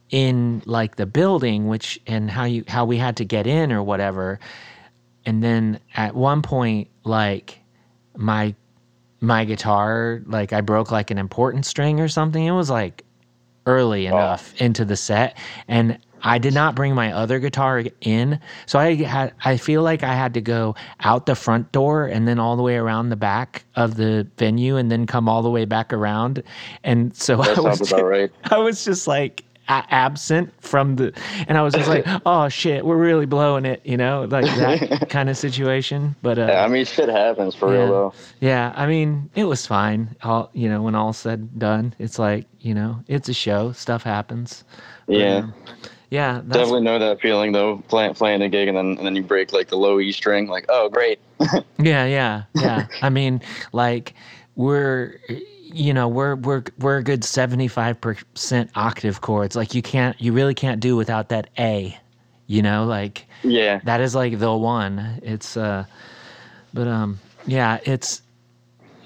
[0.09, 3.81] in like the building which and how you how we had to get in or
[3.81, 4.39] whatever.
[5.25, 7.59] And then at one point like
[8.15, 8.53] my
[9.21, 12.43] my guitar like I broke like an important string or something.
[12.45, 13.03] It was like
[13.65, 15.37] early enough into the set.
[15.67, 20.03] And I did not bring my other guitar in so I had I feel like
[20.03, 23.15] I had to go out the front door and then all the way around the
[23.15, 26.41] back of the venue and then come all the way back around
[26.83, 28.31] and so That I was about right.
[28.45, 31.13] I was just like a- absent from the
[31.47, 35.09] and I was just like oh shit we're really blowing it you know like that
[35.09, 37.79] kind of situation but uh Yeah, I mean shit happens for yeah.
[37.83, 38.13] real though.
[38.41, 40.15] yeah, I mean, it was fine.
[40.23, 43.71] All you know, when all's said and done, it's like you know, it's a show.
[43.73, 44.63] Stuff happens.
[45.07, 45.37] Yeah.
[45.37, 45.53] um,
[46.13, 49.15] yeah, that's, Definitely know that feeling though, playing playing a gig and then and then
[49.15, 51.19] you break like the low E string, like oh great.
[51.79, 52.85] Yeah, yeah, yeah.
[53.01, 54.13] I mean, like
[54.55, 55.19] we're
[55.63, 59.55] you know we're we're we're a good seventy five percent octave chords.
[59.55, 61.97] Like you can't, you really can't do without that A.
[62.45, 65.19] You know, like Yeah, that is like the one.
[65.23, 65.83] It's uh,
[66.75, 68.21] but um, yeah, it's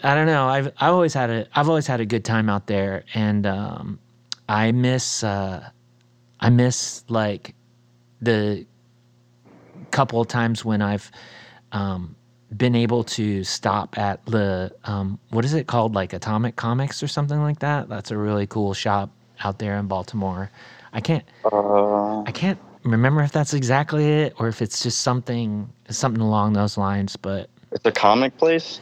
[0.04, 0.50] I don't know.
[0.50, 3.98] I've I've always had a I've always had a good time out there, and um,
[4.50, 5.70] I miss uh,
[6.40, 7.56] I miss like
[8.22, 8.66] the
[9.92, 11.12] couple of times when I've
[11.72, 12.16] um,
[12.56, 17.08] been able to stop at the um, what is it called like Atomic Comics or
[17.08, 17.90] something like that.
[17.90, 19.10] That's a really cool shop
[19.44, 20.52] out there in Baltimore.
[20.94, 25.72] I can't uh, I can't remember if that's exactly it or if it's just something
[25.90, 27.16] something along those lines.
[27.18, 28.80] But it's a comic place,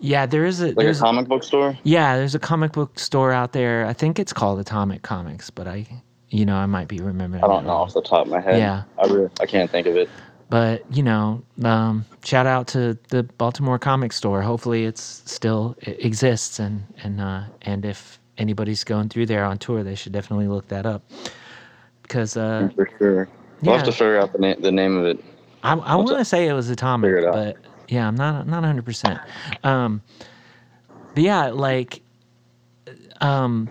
[0.00, 1.78] yeah, there is a like there's a comic book store.
[1.82, 3.86] yeah there's a comic book store out there.
[3.86, 5.86] I think it's called Atomic Comics, but I
[6.30, 7.42] you know I might be remembering.
[7.42, 8.58] I don't know off the top of my head.
[8.58, 8.84] Yeah.
[8.98, 10.08] I really I can't think of it.
[10.50, 14.40] But you know, um, shout out to the Baltimore Comic Store.
[14.40, 19.58] Hopefully, it's still it exists, and and uh, and if anybody's going through there on
[19.58, 21.02] tour, they should definitely look that up
[22.02, 23.28] because uh, For sure.
[23.60, 25.22] We'll have to figure out the name the name of it.
[25.62, 27.56] I, I want to say it was Atomic, it but
[27.88, 28.84] yeah, I'm not not 100.
[28.84, 29.18] percent
[29.64, 30.02] Um,
[31.14, 32.00] but yeah, like,
[33.20, 33.68] um,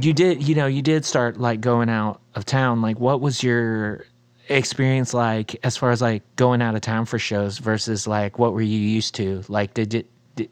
[0.00, 2.82] you did you know you did start like going out of town.
[2.82, 4.06] Like, what was your
[4.48, 8.52] experience like as far as like going out of town for shows versus like what
[8.52, 9.42] were you used to?
[9.48, 10.50] Like, did it did,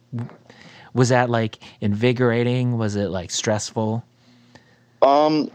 [0.94, 2.78] was that like invigorating?
[2.78, 4.04] Was it like stressful?
[5.02, 5.50] Um,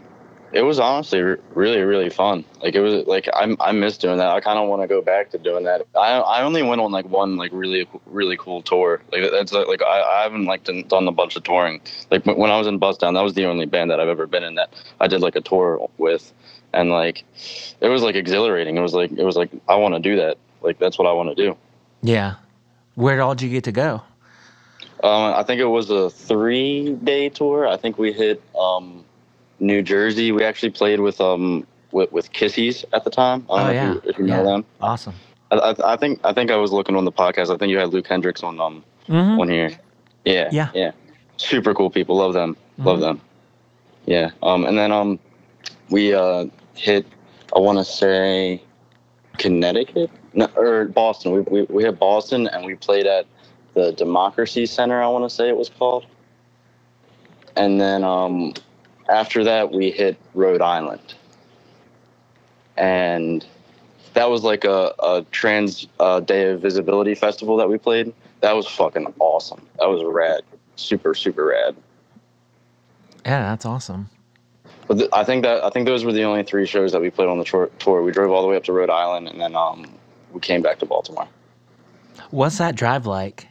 [0.54, 2.44] it was honestly re- really really fun.
[2.62, 4.28] Like it was like I I miss doing that.
[4.28, 5.86] I kind of want to go back to doing that.
[5.96, 9.02] I I only went on like one like really really cool tour.
[9.12, 11.80] Like that's like, like I, I haven't like done, done a bunch of touring.
[12.10, 14.26] Like when I was in Bust Down, that was the only band that I've ever
[14.26, 16.32] been in that I did like a tour with,
[16.72, 17.24] and like
[17.80, 18.76] it was like exhilarating.
[18.76, 20.38] It was like it was like I want to do that.
[20.62, 21.56] Like that's what I want to do.
[22.02, 22.36] Yeah.
[22.94, 24.02] Where all did you get to go?
[25.02, 27.66] Um, I think it was a three day tour.
[27.66, 29.04] I think we hit um,
[29.60, 30.32] New Jersey.
[30.32, 33.44] We actually played with um with, with Kissies at the time.
[33.48, 33.92] Oh, yeah.
[33.92, 34.42] if you, if you know Yeah.
[34.42, 34.64] them.
[34.80, 35.14] Awesome.
[35.50, 37.52] I, I, I think I think I was looking on the podcast.
[37.54, 39.70] I think you had Luke Hendricks on um hmm on here.
[40.24, 40.48] Yeah.
[40.52, 40.70] Yeah.
[40.74, 40.90] Yeah.
[41.36, 42.16] Super cool people.
[42.16, 42.56] Love them.
[42.78, 43.02] Love Mhm.
[43.02, 43.20] them.
[44.06, 44.30] Yeah.
[44.42, 45.18] Um and then um
[45.90, 47.06] we uh hit
[47.54, 48.60] I wanna say
[49.38, 50.10] Connecticut?
[50.32, 51.32] No, or Boston.
[51.32, 53.26] We, we we hit Boston and we played at
[53.74, 56.06] the Democracy Center, I wanna say it was called.
[57.56, 58.54] And then um
[59.08, 61.14] after that we hit Rhode Island.
[62.76, 63.46] And
[64.14, 68.12] that was like a, a trans uh, day of visibility festival that we played.
[68.40, 69.66] That was fucking awesome.
[69.78, 70.42] That was rad,
[70.76, 71.76] super super rad.
[73.24, 74.10] Yeah, that's awesome.
[74.86, 77.10] But th- I think that I think those were the only three shows that we
[77.10, 77.70] played on the tour.
[77.78, 78.02] tour.
[78.02, 79.86] We drove all the way up to Rhode Island, and then um,
[80.32, 81.28] we came back to Baltimore.
[82.30, 83.48] What's that drive like?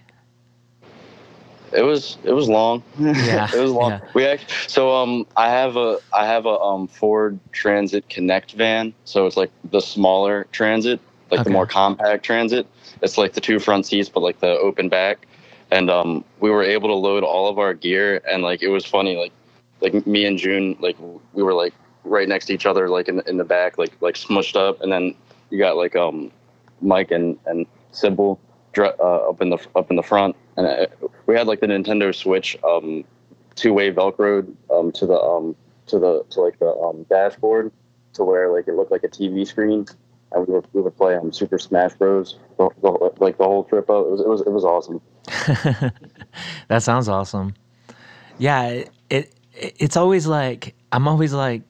[1.76, 2.84] It was it was long.
[2.98, 3.92] Yeah, it was long.
[3.92, 4.00] yeah.
[4.14, 8.94] We act so um I have a I have a um Ford Transit Connect van.
[9.06, 11.00] So it's like the smaller Transit,
[11.32, 11.44] like Okay.
[11.44, 12.68] the more compact Transit.
[13.02, 15.28] It's like the two front seats, but like the open back.
[15.72, 18.86] And um we were able to load all of our gear, and like it was
[18.86, 19.32] funny, like
[19.82, 20.98] like me and June, like
[21.34, 24.16] we were like right next to each other, like in in the back, like like
[24.16, 25.16] smushed up, and then
[25.50, 26.32] you got like um
[26.82, 28.40] Mike and and Sybil
[28.78, 30.88] uh, up in the up in the front, and uh,
[31.26, 33.04] we had like the Nintendo Switch um,
[33.56, 35.56] two way Velcro um, to the um,
[35.88, 37.72] to the to like the um, dashboard
[38.14, 39.86] to where like it looked like a TV screen,
[40.32, 42.38] and we were we would play um, Super Smash Bros.
[42.58, 43.86] The, the, like the whole trip.
[43.90, 45.02] It was it was it was awesome.
[46.68, 47.54] that sounds awesome.
[48.38, 51.62] Yeah, it, it it's always like I'm always like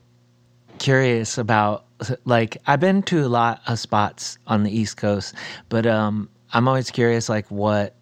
[0.80, 1.86] curious about
[2.26, 5.36] like I've been to a lot of spots on the East Coast,
[5.70, 7.96] but um I'm always curious like what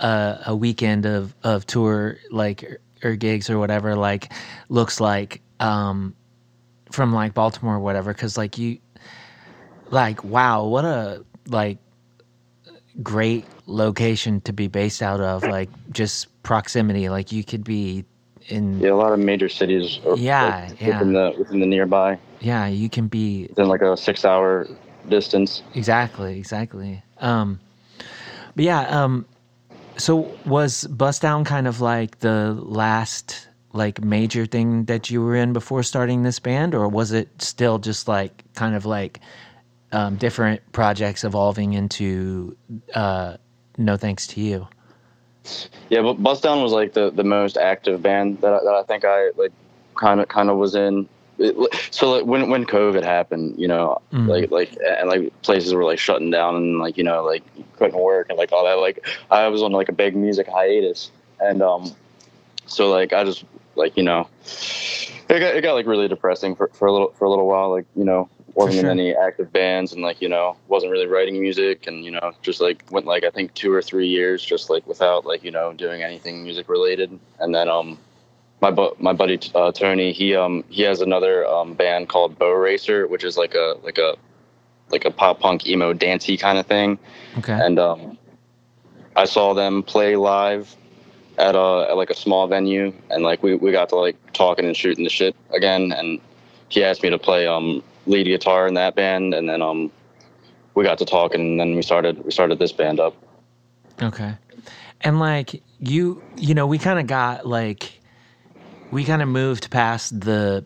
[0.00, 2.80] uh, a weekend of of tour like or,
[3.10, 4.32] or gigs or whatever like
[4.68, 6.14] looks like um
[6.90, 8.78] from like Baltimore or whatever cuz like you
[9.90, 11.78] like wow, what a like
[13.02, 18.04] great location to be based out of like just proximity like you could be
[18.48, 20.00] in Yeah, a lot of major cities.
[20.06, 21.00] Are, Yeah, like, yeah.
[21.00, 24.68] Within the within the nearby, yeah you can be within like a six hour
[25.08, 25.62] distance.
[25.74, 27.60] exactly exactly um
[28.54, 29.26] but yeah um
[29.96, 35.34] so was bust down kind of like the last like major thing that you were
[35.34, 39.20] in before starting this band or was it still just like kind of like
[39.92, 42.56] um, different projects evolving into
[42.94, 43.36] uh,
[43.78, 44.66] no thanks to you
[45.88, 48.82] Yeah, but Bust Down was like the, the most active band that I, that I
[48.84, 49.52] think I like
[49.94, 51.08] kind of kind of was in.
[51.38, 51.56] It,
[51.90, 54.28] so like when when COVID happened, you know, Mhm.
[54.28, 57.42] like like and like places were like shutting down and like you know like
[57.76, 58.78] couldn't work and like all that.
[58.78, 61.92] Like I was on like a big music hiatus, and um,
[62.66, 63.44] so like I just
[63.74, 64.28] like you know,
[65.28, 67.70] it got it got like really depressing for, for a little for a little while.
[67.70, 68.90] Like you know, wasn't sure.
[68.90, 72.32] in any active bands and like you know wasn't really writing music and you know
[72.42, 75.50] just like went like I think two or three years just like without like you
[75.50, 77.18] know doing anything music related.
[77.40, 77.98] And then um,
[78.64, 82.52] my bu- my buddy uh, Tony he um he has another um band called Bow
[82.52, 84.16] Racer, which is like a like a
[84.90, 86.98] like a pop punk emo dancey kind of thing
[87.38, 88.18] okay and um,
[89.16, 90.74] I saw them play live
[91.38, 94.64] at a at like a small venue, and like we, we got to like talking
[94.64, 96.20] and shooting the shit again, and
[96.68, 99.90] he asked me to play um lead guitar in that band, and then um
[100.74, 103.14] we got to talking, and then we started we started this band up.
[104.02, 104.34] Okay.
[105.02, 108.00] And like you, you know, we kind of got like,
[108.94, 110.64] we kind of moved past the,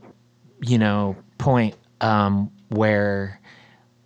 [0.61, 3.41] you know, point um, where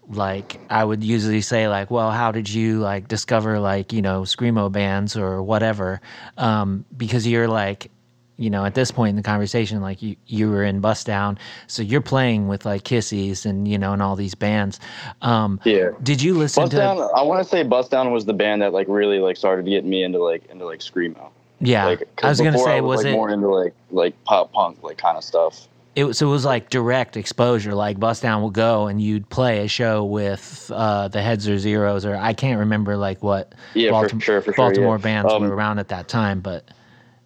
[0.09, 4.23] like I would usually say like, well, how did you like discover like, you know,
[4.23, 6.01] screamo bands or whatever?
[6.39, 7.91] Um, because you're like,
[8.37, 11.37] you know, at this point in the conversation, like you, you were in Bust Down,
[11.67, 14.79] so you're playing with like Kissies and, you know, and all these bands.
[15.21, 15.91] Um, Yeah.
[16.03, 18.63] did you listen Bust to, Down, I want to say Bust Down was the band
[18.63, 21.31] that like really like started getting me into like into like screamo.
[21.63, 24.25] Yeah, Like, I was going to say, I was, like, it, more into like like
[24.25, 25.69] pop punk like kind of stuff?
[25.95, 29.29] it was, so it was like direct exposure like bust down will go and you'd
[29.29, 33.55] play a show with uh the heads or zeros or i can't remember like what
[33.75, 34.55] Yeah, Baltim- for sure, for sure.
[34.55, 35.03] baltimore yeah.
[35.03, 36.65] bands Um, were around at that time but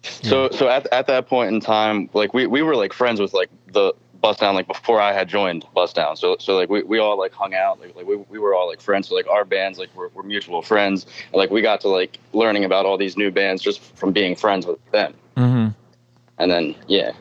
[0.03, 3.33] So so at at that point in time, like we, we were like friends with
[3.33, 6.15] like the Bust Down like before I had joined Bust Down.
[6.15, 8.67] So so like we, we all like hung out like like we, we were all
[8.67, 9.09] like friends.
[9.09, 11.05] So like our bands like were, were mutual friends.
[11.31, 14.35] And, like we got to like learning about all these new bands just from being
[14.35, 15.13] friends with them.
[15.35, 15.67] Mm-hmm.
[16.39, 17.11] And then yeah.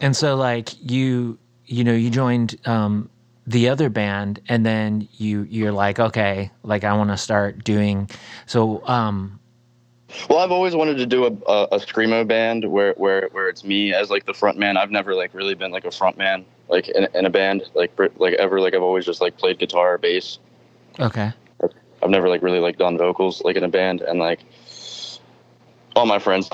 [0.00, 3.10] and so like you you know you joined um
[3.46, 8.10] the other band and then you you're like okay like i want to start doing
[8.46, 9.38] so um
[10.30, 13.64] Well, I've always wanted to do a, a, a screamo band where, where where it's
[13.64, 14.76] me as like the front man.
[14.76, 17.92] I've never like really been like a front man like in, in a band like
[18.16, 18.60] like ever.
[18.60, 20.38] Like I've always just like played guitar or bass.
[21.00, 21.32] Okay.
[22.02, 24.40] I've never like really like done vocals like in a band and like
[25.96, 26.50] all my friends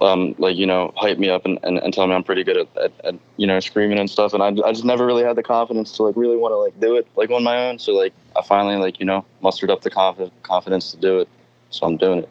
[0.00, 2.56] um like you know hype me up and, and, and tell me I'm pretty good
[2.56, 5.36] at, at, at you know screaming and stuff and I, I just never really had
[5.36, 7.92] the confidence to like really want to like do it like on my own so
[7.92, 11.28] like I finally like you know mustered up the confidence to do it
[11.70, 12.28] so I'm doing it.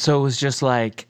[0.00, 1.06] So it was just like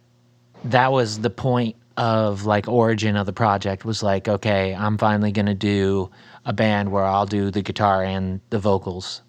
[0.65, 5.31] that was the point of like origin of the project was like okay I'm finally
[5.31, 6.11] gonna do
[6.45, 9.23] a band where I'll do the guitar and the vocals.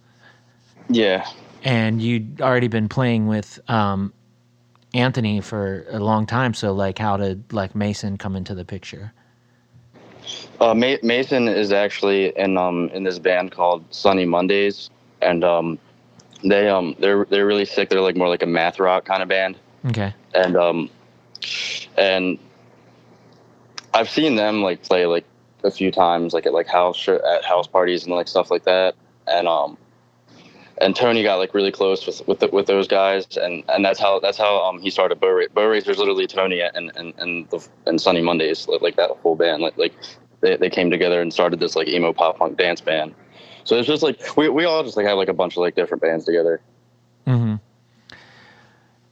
[0.90, 1.30] Yeah,
[1.64, 4.12] and you'd already been playing with um,
[4.96, 6.56] Anthony for a long time.
[6.56, 9.14] So, like, how did like Mason come into the picture?
[10.60, 14.90] Uh, Ma- Mason is actually in um in this band called Sunny Mondays,
[15.22, 15.78] and um
[16.44, 17.90] they um they're they're really sick.
[17.90, 19.58] They're like more like a math rock kind of band.
[19.86, 20.14] Okay.
[20.34, 20.90] And um
[21.98, 22.40] and
[23.94, 25.26] I've seen them like play like
[25.64, 28.96] a few times, like at like house at house parties and like stuff like that.
[29.28, 29.78] And um
[30.82, 34.00] and Tony got like really close with with, the, with those guys, and, and that's
[34.00, 35.98] how that's how um he started Bow, Ra- Bow Racers.
[36.00, 39.78] Literally, Tony and and and the and Sunny Mondays, like, like that whole band, like
[39.78, 39.94] like
[40.42, 43.14] they, they came together and started this like emo pop punk dance band.
[43.64, 45.76] So it's just like we we all just like have like a bunch of like
[45.76, 46.62] different bands together.
[47.28, 47.56] Mm-hmm.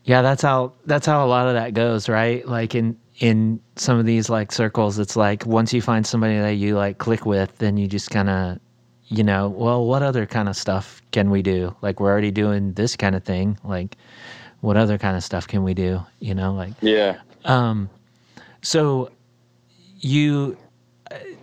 [0.03, 2.47] Yeah, that's how that's how a lot of that goes, right?
[2.47, 6.55] Like in in some of these like circles, it's like once you find somebody that
[6.55, 8.59] you like click with, then you just kind of
[9.09, 11.75] you know, well, what other kind of stuff can we do?
[11.81, 13.57] Like, we're already doing this kind of thing.
[13.63, 13.97] Like,
[14.61, 16.01] what other kind of stuff can we do?
[16.19, 17.19] You know, like, yeah.
[17.45, 17.89] Um,
[18.61, 19.11] so
[19.99, 20.57] you,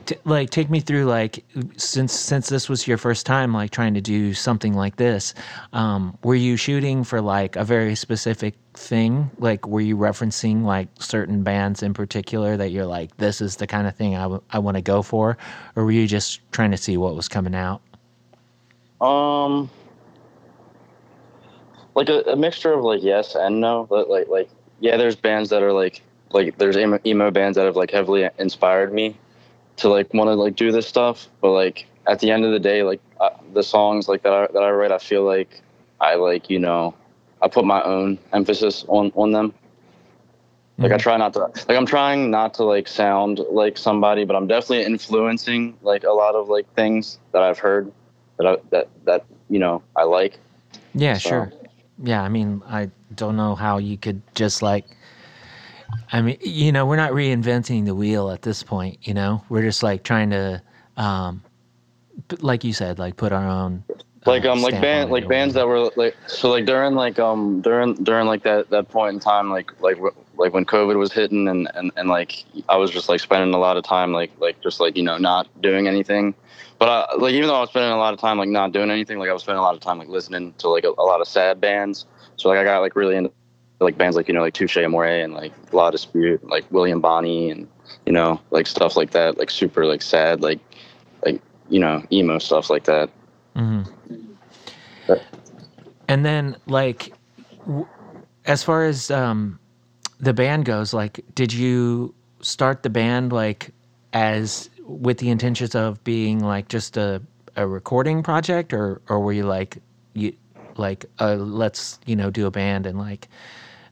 [0.07, 1.45] t- like, take me through, like,
[1.77, 5.35] since, since this was your first time, like, trying to do something like this,
[5.73, 9.31] um, were you shooting for, like, a very specific thing?
[9.39, 13.67] Like, were you referencing, like, certain bands in particular that you're like, this is the
[13.67, 15.37] kind of thing I, w- I want to go for?
[15.75, 17.83] Or were you just trying to see what was coming out?
[19.01, 19.69] Um,
[21.95, 23.87] like a, a mixture of like yes and no.
[23.91, 24.51] Like, like, like,
[24.81, 28.29] yeah, there's bands that are like, like there's emo, emo bands that have like heavily
[28.39, 29.17] inspired me
[29.77, 31.29] to like want to like do this stuff.
[31.41, 34.47] But like at the end of the day, like uh, the songs like that I,
[34.53, 35.61] that I write, I feel like
[36.01, 36.95] I like, you know,
[37.43, 39.55] I put my own emphasis on on them.
[40.79, 44.37] Like I try not to like I'm trying not to like sound like somebody, but
[44.37, 47.91] I'm definitely influencing like a lot of like things that I've heard
[48.37, 50.39] that I, that that you know I like.
[50.95, 51.29] Yeah, so.
[51.29, 51.53] sure.
[52.03, 54.85] Yeah, I mean, I don't know how you could just like
[56.13, 59.43] I mean, you know, we're not reinventing the wheel at this point, you know.
[59.49, 60.63] We're just like trying to
[60.97, 61.43] um
[62.41, 63.85] like you said, like put our own
[64.27, 67.95] like um like band like bands that were like so like during like um during
[68.03, 69.99] during like that that point in time like like
[70.37, 73.59] like when covid was hitting and and, and like i was just like spending a
[73.59, 76.35] lot of time like like just like you know not doing anything.
[76.79, 78.91] But I, like even though i was spending a lot of time like not doing
[78.91, 81.07] anything like i was spending a lot of time like listening to like a, a
[81.07, 82.07] lot of sad bands.
[82.37, 83.33] So like i got like really into
[83.81, 87.01] like bands like you know like Touché Amoré and like La Dispute and like william
[87.01, 87.69] bonney and
[88.07, 90.61] you know like stuff like that like super like sad like
[91.25, 93.11] like you know emo stuff like that
[93.55, 93.83] mm-hmm.
[96.09, 97.13] And then, like,
[97.67, 97.87] w-
[98.45, 99.59] as far as um,
[100.21, 103.73] the band goes, like, did you start the band like
[104.13, 107.21] as with the intentions of being like just a,
[107.57, 109.79] a recording project, or or were you like
[110.15, 110.33] you
[110.77, 113.29] like uh, let's you know do a band and like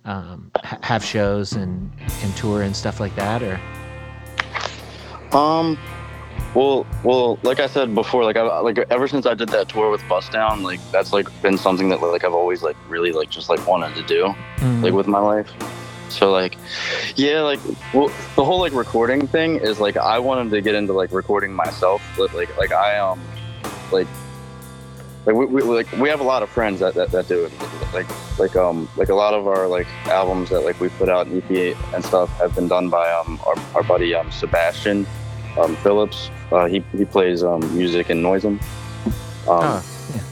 [0.04, 1.90] um, ha- have shows and
[2.22, 3.60] and tour and stuff like that, or
[5.36, 5.78] um
[6.54, 9.90] well, well, like I said before, like I like ever since I did that tour
[9.90, 13.28] with Bust Down, like that's like been something that like I've always like really like
[13.28, 14.82] just like wanted to do, mm-hmm.
[14.82, 15.52] like with my life.
[16.10, 16.56] So like,
[17.16, 17.58] yeah, like
[17.92, 21.52] well, the whole like recording thing is like I wanted to get into like recording
[21.52, 23.20] myself, but like like I um
[23.90, 24.06] like
[25.26, 27.52] like we, we like we have a lot of friends that, that, that do it
[27.92, 28.06] like
[28.38, 31.38] like um like a lot of our like albums that like we put out in
[31.38, 35.06] EP and stuff have been done by um our, our buddy um Sebastian
[35.58, 36.30] um, Phillips.
[36.52, 38.60] Uh, he he plays um, music in Noisem.
[39.46, 40.22] Um, oh, yeah.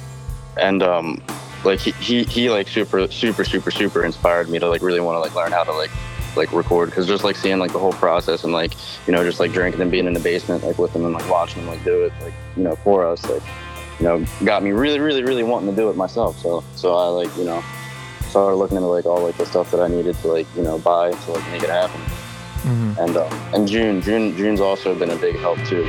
[0.60, 1.22] And um,
[1.64, 5.16] like he, he he like super super super super inspired me to like really want
[5.16, 5.90] to like learn how to like
[6.34, 8.72] like record because just like seeing like the whole process and like
[9.06, 11.28] you know just like drinking and being in the basement like with them and like
[11.28, 13.42] watching them like do it like you know for us like
[13.98, 17.06] you know got me really really really wanting to do it myself so so I
[17.08, 17.62] like you know
[18.32, 20.78] started looking into like all like the stuff that I needed to like you know
[20.78, 22.00] buy to like make it happen.
[22.62, 23.00] Mm-hmm.
[23.00, 25.84] And uh, and June, June, June's also been a big help too.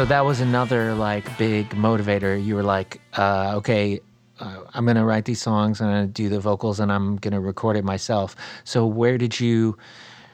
[0.00, 2.42] So that was another like big motivator.
[2.42, 4.00] You were like, uh, okay,
[4.38, 7.76] uh, I'm gonna write these songs, I'm gonna do the vocals, and I'm gonna record
[7.76, 8.34] it myself.
[8.64, 9.76] So where did you,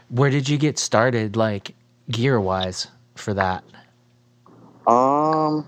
[0.09, 1.75] where did you get started, like
[2.09, 2.87] gear wise,
[3.17, 3.65] for that?
[4.87, 5.67] Um,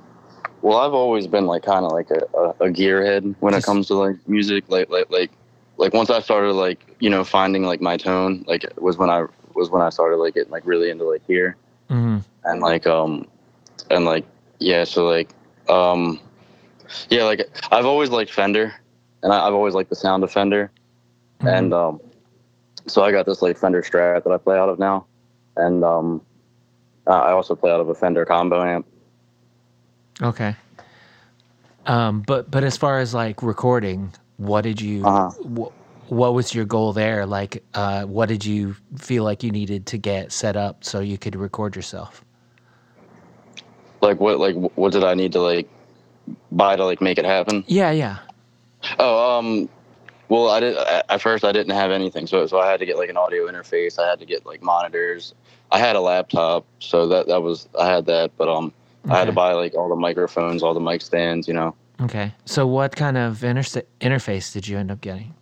[0.63, 3.89] well, I've always been like kind of like a, a, a gearhead when it comes
[3.89, 4.63] to like music.
[4.69, 5.33] Like like like
[5.77, 9.11] like once I started like you know finding like my tone, like it was when
[9.11, 9.27] I
[9.57, 11.57] was when I started like getting like really into like gear
[11.89, 13.27] hmm and like um
[13.91, 14.27] and like
[14.59, 15.31] yeah, so like
[15.69, 16.21] um
[17.11, 18.75] yeah, like I've always liked Fender,
[19.23, 20.71] and I, I've always liked the sound of Fender,
[21.41, 21.49] Mm-hmm.
[21.49, 22.01] and um
[22.87, 25.07] so I got this like Fender Strat that I play out of now,
[25.57, 26.23] and um
[27.07, 28.87] I also play out of a Fender combo amp.
[30.23, 30.57] Okay.
[31.87, 35.05] Um, but but as far as like recording, what did you?
[35.05, 35.31] Uh-huh.
[35.43, 37.27] wh- what was your goal there?
[37.27, 41.19] Like, uh, what did you feel like you needed to get set up so you
[41.19, 42.25] could record yourself?
[44.01, 45.69] Like what like what did i need to like
[46.53, 48.19] buy to like make it happen Yeah, yeah.
[48.99, 49.69] oh um
[50.29, 52.97] well i did at first i didn't have anything so so i had to get
[52.97, 55.35] like an audio interface i had to get like monitors
[55.73, 58.73] i had a laptop so that that was i had that but um
[59.09, 62.33] i had to buy like all the microphones all the mic stands you know Okay.
[62.45, 65.35] So what kind of interse- interface did you end up getting?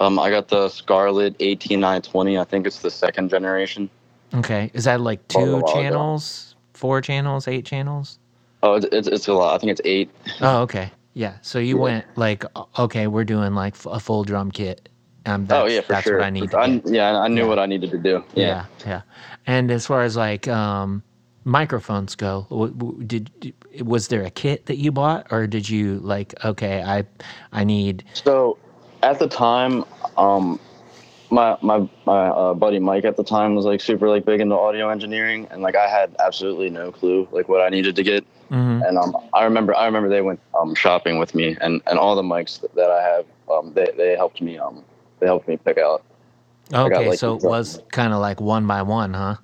[0.00, 3.88] um i got the scarlett 18i20 i think it's the second generation
[4.34, 4.70] Okay.
[4.74, 8.18] Is that like two channels, four channels, eight channels?
[8.62, 10.10] oh it's, it's, a lot i think it's eight
[10.40, 10.90] Oh, okay.
[11.14, 11.34] Yeah.
[11.42, 11.82] So you Yeah.
[11.82, 12.44] went like,
[12.78, 14.88] okay, we're doing like a full drum kit.
[15.26, 17.42] Um, that's, oh yeah for that's sure what I need to I, yeah i knew
[17.42, 17.48] Yeah.
[17.48, 18.46] what i needed to do yeah.
[18.46, 19.02] yeah yeah
[19.46, 21.02] and as far as like um
[21.44, 23.54] microphones go w- w- did did-
[23.84, 27.04] was there a kit that you bought or did you like okay i
[27.52, 28.56] i need So
[29.02, 29.84] at the time,
[30.16, 30.58] um,
[31.30, 34.56] my my my uh, buddy Mike at the time was like super like big into
[34.56, 38.24] audio engineering, and like I had absolutely no clue like what I needed to get.
[38.50, 38.86] Mhm.
[38.86, 42.16] And um, I remember I remember they went um, shopping with me, and, and all
[42.16, 44.84] the mics that, that I have, um, they they helped me um
[45.20, 46.02] they helped me pick out.
[46.70, 49.36] got, okay like, so it was kind of like one by one huh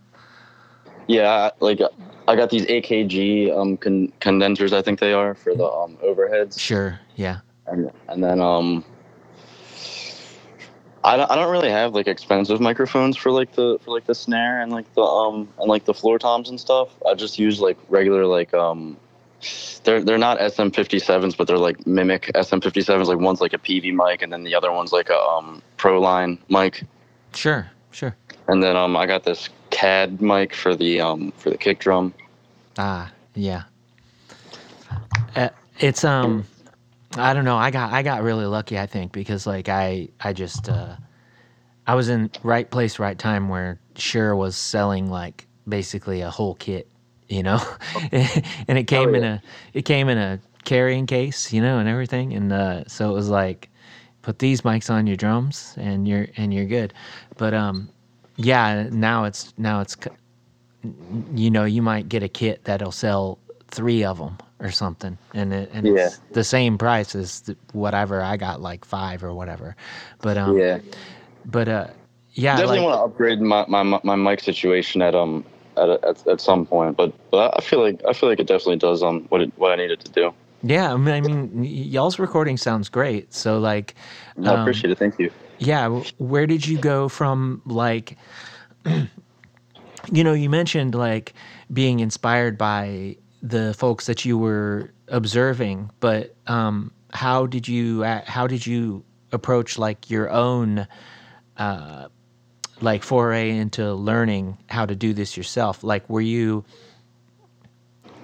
[1.06, 1.80] Yeah, like
[2.26, 6.58] I got these AKG um con- condensers, I think they are for the um overheads.
[6.58, 8.84] sure yeah and and then um
[11.04, 14.14] I don't, I don't really have like expensive microphones for like the for like the
[14.14, 16.88] snare and like the um and like the floor toms and stuff.
[17.06, 18.96] I just use like regular like um
[19.84, 24.22] they're they're not SM57s but they're like mimic SM57s like one's like a PV mic
[24.22, 26.84] and then the other one's like a um Pro line mic.
[27.34, 28.16] sure sure
[28.48, 32.14] And then um I got this CAD mic for the um for the kick drum.
[32.78, 33.64] ah yeah
[35.36, 35.50] uh,
[35.80, 36.46] it's um
[37.16, 37.56] i don't know.
[37.56, 40.96] I got i got really lucky i think because like i i just uh
[41.86, 46.54] i was in right place right time where Shure was selling like basically a whole
[46.54, 46.88] kit
[47.28, 47.60] you know?
[48.68, 49.34] And it came in yeah.
[49.34, 52.32] a it came in a carrying case you know and everything.
[52.32, 53.70] And uh so it was like
[54.22, 56.94] put these mics on your drums and you're and you're good.
[57.36, 57.88] But um
[58.36, 59.96] yeah now it's now it's
[61.34, 63.38] you know you might get a kit that'll sell
[63.68, 68.36] three of them or something and it, and it's the same price as whatever i
[68.36, 69.76] got like five or whatever
[70.22, 70.78] but um yeah.
[71.44, 71.86] but uh
[72.32, 75.44] yeah definitely like, want to upgrade my, my my mic situation at um
[75.76, 78.76] at, at at some point, but but I feel like I feel like it definitely
[78.76, 80.34] does um what it, what I needed to do.
[80.62, 83.94] yeah i mean, I mean y'all's recording sounds great so like
[84.44, 84.98] I Um, appreciate it.
[84.98, 85.30] Thank you.
[85.58, 85.88] yeah
[86.18, 88.16] where did you go from like
[90.12, 91.34] you know you mentioned like
[91.72, 98.46] being inspired by the folks that you were observing but um how did you how
[98.46, 100.86] did you approach like your own
[101.58, 102.08] uh
[102.80, 105.82] like foray into learning how to do this yourself?
[105.84, 106.64] Like were you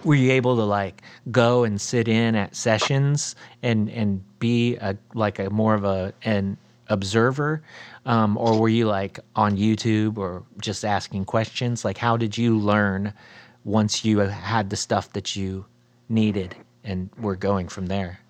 [0.05, 4.97] were you able to like go and sit in at sessions and and be a
[5.15, 6.57] like a more of a an
[6.89, 7.63] observer?
[8.07, 11.85] Um, or were you like on youtube or just asking questions?
[11.85, 13.13] Like how did you learn
[13.65, 15.67] once you had the stuff that you
[16.09, 18.21] needed and were going from there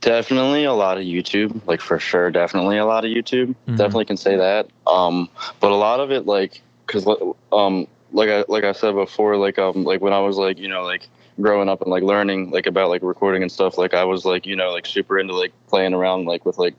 [0.00, 2.30] Definitely a lot of YouTube, like for sure.
[2.30, 3.54] Definitely a lot of YouTube.
[3.68, 3.76] Mhm.
[3.76, 4.66] Definitely can say that.
[4.86, 5.28] Um,
[5.60, 7.06] but a lot of it, like, cause
[7.52, 10.68] um, like I like I said before, like um, like when I was like you
[10.68, 11.06] know like
[11.38, 14.46] growing up and like learning like about like recording and stuff, like I was like
[14.46, 16.74] you know like super into like playing around like with like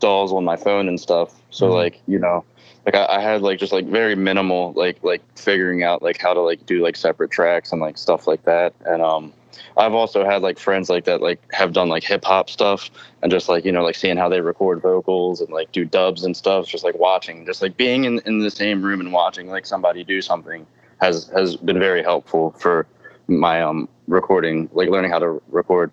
[0.00, 1.40] DAWs on my phone and stuff.
[1.50, 1.74] So Mhm.
[1.74, 2.44] like you know
[2.88, 6.32] like I, I had like just like very minimal like like figuring out like how
[6.32, 9.32] to like do like separate tracks and like stuff like that and um
[9.76, 12.90] I've also had like friends like that like have done like hip hop stuff
[13.22, 16.24] and just like you know like seeing how they record vocals and like do dubs
[16.24, 19.48] and stuff just like watching just like being in, in the same room and watching
[19.48, 20.66] like somebody do something
[21.00, 22.86] has has been very helpful for
[23.28, 25.92] my um recording, like learning how to record.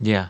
[0.00, 0.28] Yeah,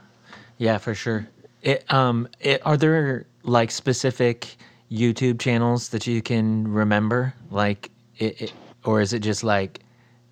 [0.58, 1.28] yeah, for sure.
[1.62, 4.56] It, um, it, are there like specific
[4.90, 8.52] YouTube channels that you can remember, like, it, it,
[8.84, 9.80] or is it just like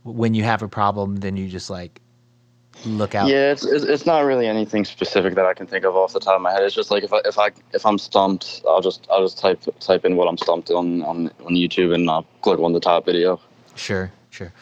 [0.04, 2.00] when you have a problem, then you just like
[2.84, 3.28] look out?
[3.28, 6.20] Yeah, it's, it's it's not really anything specific that I can think of off the
[6.20, 6.62] top of my head.
[6.62, 9.60] It's just like if I if I if I'm stumped, I'll just I'll just type
[9.80, 13.06] type in what I'm stumped on on on YouTube and I'll click on the top
[13.06, 13.40] video.
[13.74, 14.52] Sure, sure.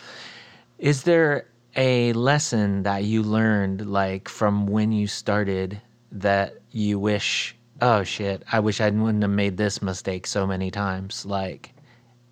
[0.78, 5.80] Is there a lesson that you learned like from when you started
[6.10, 10.70] that you wish oh shit i wish i wouldn't have made this mistake so many
[10.70, 11.74] times like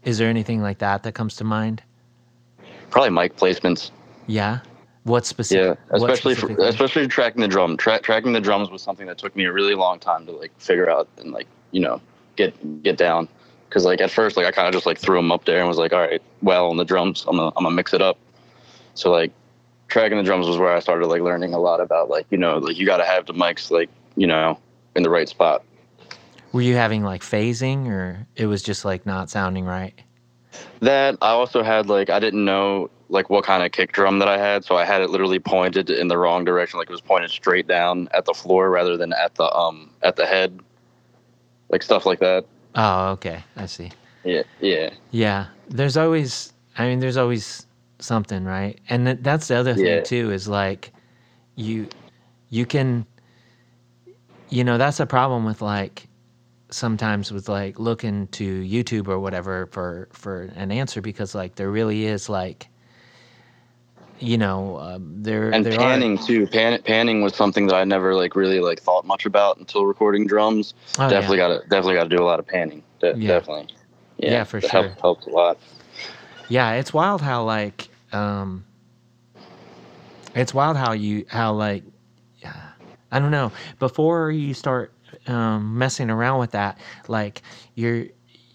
[0.05, 1.83] is there anything like that that comes to mind
[2.89, 3.91] Probably mic placements.
[4.27, 4.61] yeah
[5.05, 7.77] what specific Yeah, especially for, especially tracking the drum.
[7.77, 10.53] Tra- tracking the drums was something that took me a really long time to like
[10.59, 12.01] figure out and like you know
[12.37, 13.29] get get down.
[13.69, 15.69] Because like at first like I kind of just like threw them up there and
[15.69, 18.19] was like, all right, well on the drums, I'm gonna I'm gonna mix it up.
[18.95, 19.33] So like
[19.89, 22.59] tracking the drums was where I started like learning a lot about like you know
[22.59, 24.59] like you got to have the mics like you know
[24.97, 25.63] in the right spot.
[26.53, 29.95] were you having like phasing or it was just like not sounding right
[30.81, 34.29] That I also had like I didn't know like what kind of kick drum that
[34.29, 37.01] I had, so I had it literally pointed in the wrong direction, like it was
[37.01, 40.59] pointed straight down at the floor rather than at the um at the head,
[41.71, 42.45] like stuff like that.
[42.77, 43.91] oh okay i see
[44.25, 46.53] Yeah, yeah, Yeah, there's always.
[46.79, 47.67] I mean, there's always
[47.99, 48.79] something, right?
[48.89, 50.03] And th- that's the other thing Yeah.
[50.03, 50.31] too.
[50.31, 50.93] Is like,
[51.57, 51.89] you,
[52.49, 53.07] you can.
[54.51, 56.09] You know, that's a problem with like,
[56.71, 61.71] sometimes with like looking to YouTube or whatever for for an answer because like there
[61.71, 62.69] really is like.
[64.23, 66.47] You know, um, there and there panning too.
[66.47, 70.27] Pan, panning was something that I never like really like thought much about until recording
[70.27, 70.75] drums.
[70.99, 71.07] are.
[71.07, 71.21] Oh, yeah.
[71.21, 72.83] definitely got to definitely got to do a lot of panning.
[73.01, 73.29] De- Yeah.
[73.29, 73.69] Definitely.
[74.19, 74.71] Yeah, for sure.
[74.71, 75.59] Helped, helped a lot.
[76.49, 78.67] Yeah, it's wild how like um
[80.35, 81.85] it's wild how you how like
[82.43, 82.70] yeah,
[83.11, 83.53] I don't know.
[83.79, 84.93] Before you start
[85.27, 87.43] um messing around with that, like
[87.75, 88.07] you're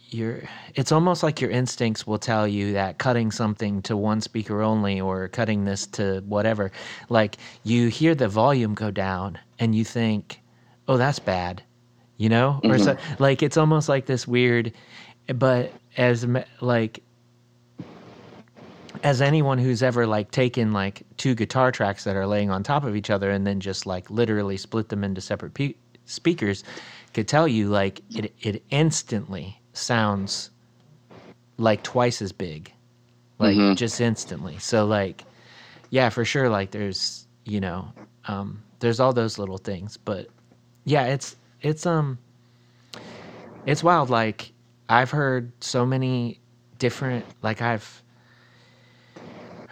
[0.09, 0.43] you're
[0.75, 5.01] it's almost like your instincts will tell you that cutting something to one speaker only
[5.01, 6.71] or cutting this to whatever,
[7.09, 10.41] like you hear the volume go down and you think,
[10.87, 11.63] "Oh, that's bad."
[12.17, 12.61] You know?
[12.63, 14.71] Or so, like it's almost like this weird
[15.33, 16.25] but as
[16.61, 17.01] like
[19.03, 22.83] as anyone who's ever like taken like two guitar tracks that are laying on top
[22.83, 25.75] of each other and then just like literally split them into separate pe-
[26.05, 26.63] speakers
[27.13, 30.49] could tell you like it it instantly sounds
[31.57, 32.71] like twice as big.
[33.39, 33.75] Like Mhm.
[33.75, 34.57] just instantly.
[34.59, 35.23] So like
[35.89, 37.93] yeah for sure like there's you know
[38.27, 40.27] um there's all those little things but
[40.83, 42.17] yeah it's it's um
[43.65, 44.09] it's wild.
[44.09, 44.51] Like
[44.89, 46.39] i've heard so many
[46.77, 48.03] different like i've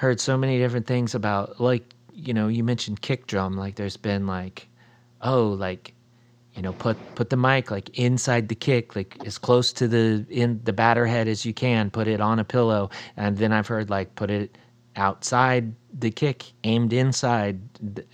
[0.03, 1.83] heard so many different things about like
[2.13, 4.67] you know you mentioned kick drum like there's been like
[5.21, 5.93] oh like
[6.55, 10.25] you know put put the mic like inside the kick like as close to the
[10.29, 13.67] in the batter head as you can put it on a pillow and then i've
[13.67, 14.57] heard like put it
[14.97, 17.59] outside the kick aimed inside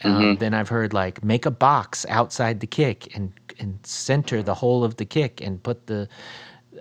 [0.04, 0.40] um, Mhm.
[0.40, 4.84] then i've heard like make a box outside the kick and and center the whole
[4.86, 6.08] of the kick and put the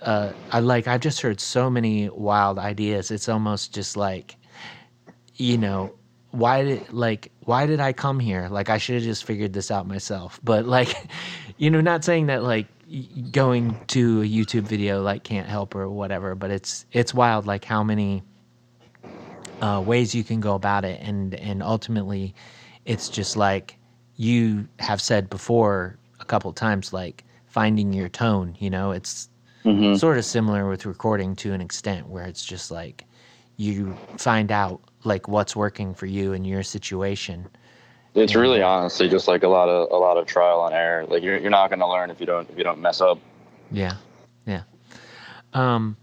[0.02, 4.36] uh i like i've just heard so many wild ideas it's almost just like
[5.38, 5.94] you know
[6.32, 8.48] why did like why did i come here?
[8.50, 10.40] Like i should have just figured this out myself.
[10.44, 10.94] But like
[11.58, 12.68] you know not saying that like
[13.32, 17.64] going to a youtube video like can't help or whatever but it's it's wild like
[17.66, 18.24] how many
[19.62, 21.00] uh, ways you can go about it.
[21.02, 22.34] And and ultimately
[22.86, 23.78] it's just like
[24.16, 28.92] you have said before a couple times like finding your tone you know?
[28.92, 29.30] It's
[29.64, 33.06] hmm sort of similar with recording to an extent where it's just like
[33.58, 37.48] you find out like what's working for you in your situation
[38.14, 38.40] It's Yeah.
[38.40, 41.06] really honestly just like a lot of a lot of trial and error.
[41.06, 43.20] Like you're you're not gonna learn if you don't if you don't mess up.
[43.70, 43.96] yeah
[44.46, 44.64] yeah
[45.54, 45.96] um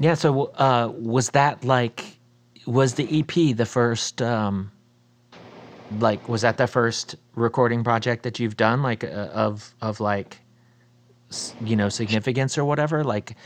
[0.00, 2.18] yeah so uh was that like
[2.66, 4.72] was the ep the first um
[5.90, 10.40] like was that the first recording project that you've done like uh, of of like
[11.60, 13.36] you know significance or whatever like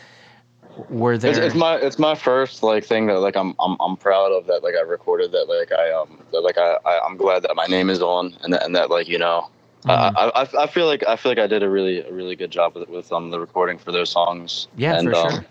[0.88, 3.96] were there It's, it's my it's my first like thing that like I'm I'm I'm
[3.96, 7.16] proud of that like I recorded that like I um that like I, I I'm
[7.16, 9.48] glad that my name is on and that, and that like you know
[9.84, 10.12] Mhm.
[10.16, 12.50] I, I I feel like I feel like I did a really a really good
[12.50, 14.66] job with with um the recording for those songs.
[14.76, 15.44] Yeah, and, for um, sure.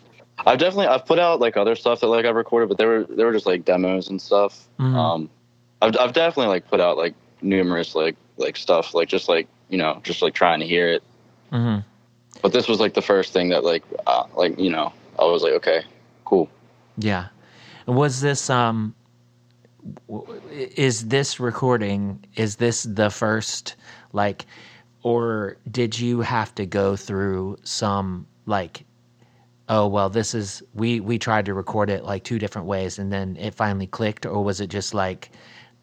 [0.45, 3.05] I've definitely I've put out like other stuff that like I've recorded, but they were
[3.05, 4.67] they were just like demos and stuff.
[4.79, 4.93] Mhm.
[4.95, 5.29] Um,
[5.81, 9.77] I've I've definitely like put out like numerous like like stuff like just like you
[9.77, 11.03] know just like trying to hear it.
[11.51, 11.77] hmm
[12.41, 15.43] But this was like the first thing that like uh, like you know I was
[15.43, 15.83] like okay
[16.25, 16.49] cool.
[16.97, 17.27] Yeah.
[17.85, 18.93] Was this um
[20.51, 23.75] is this recording is this the first
[24.13, 24.45] like
[25.03, 28.83] or did you have to go through some like
[29.69, 33.13] oh well this is we we tried to record it like two different ways and
[33.13, 35.29] then it finally clicked or was it just like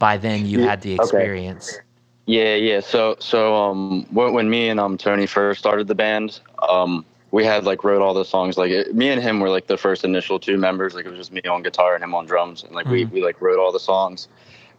[0.00, 1.04] by then you had the okay.
[1.04, 1.78] experience
[2.26, 2.80] Yeah, yeah.
[2.80, 7.44] So, so um, when, when me and um Tony first started the band, um, we
[7.44, 8.56] had like wrote all the songs.
[8.56, 10.94] Like it, me and him were like the first initial two members.
[10.94, 13.10] Like it was just me on guitar and him on drums, and like we Mhm.
[13.10, 14.28] we like wrote all the songs.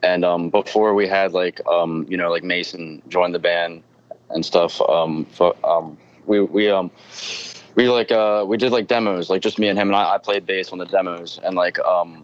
[0.04, 3.84] And um, before we had like um, you know, like Mason joined the band
[4.30, 4.80] and stuff.
[4.82, 6.89] Um, fo- um, we we um.
[7.76, 10.18] We like uh we did like demos like just me and him and I, I
[10.20, 12.24] played bass on the demos and like um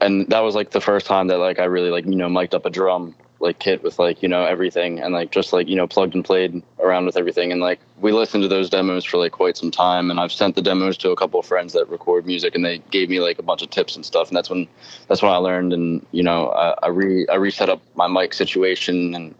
[0.00, 2.54] and that was like the first time that like I really like you know mic'd
[2.54, 5.76] up a drum like kit with like you know everything and like just like you
[5.76, 7.52] know plugged and played around with everything.
[7.52, 10.10] And like we listened to those demos for like quite some time.
[10.10, 12.78] And I've sent the demos to a couple of friends that record music and they
[12.90, 14.28] gave me like a bunch of tips and stuff.
[14.28, 14.66] And that's when
[15.08, 18.32] that's when I learned and you know I, I re I reset up my mic
[18.32, 19.34] situation and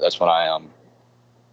[0.00, 0.70] that's when I um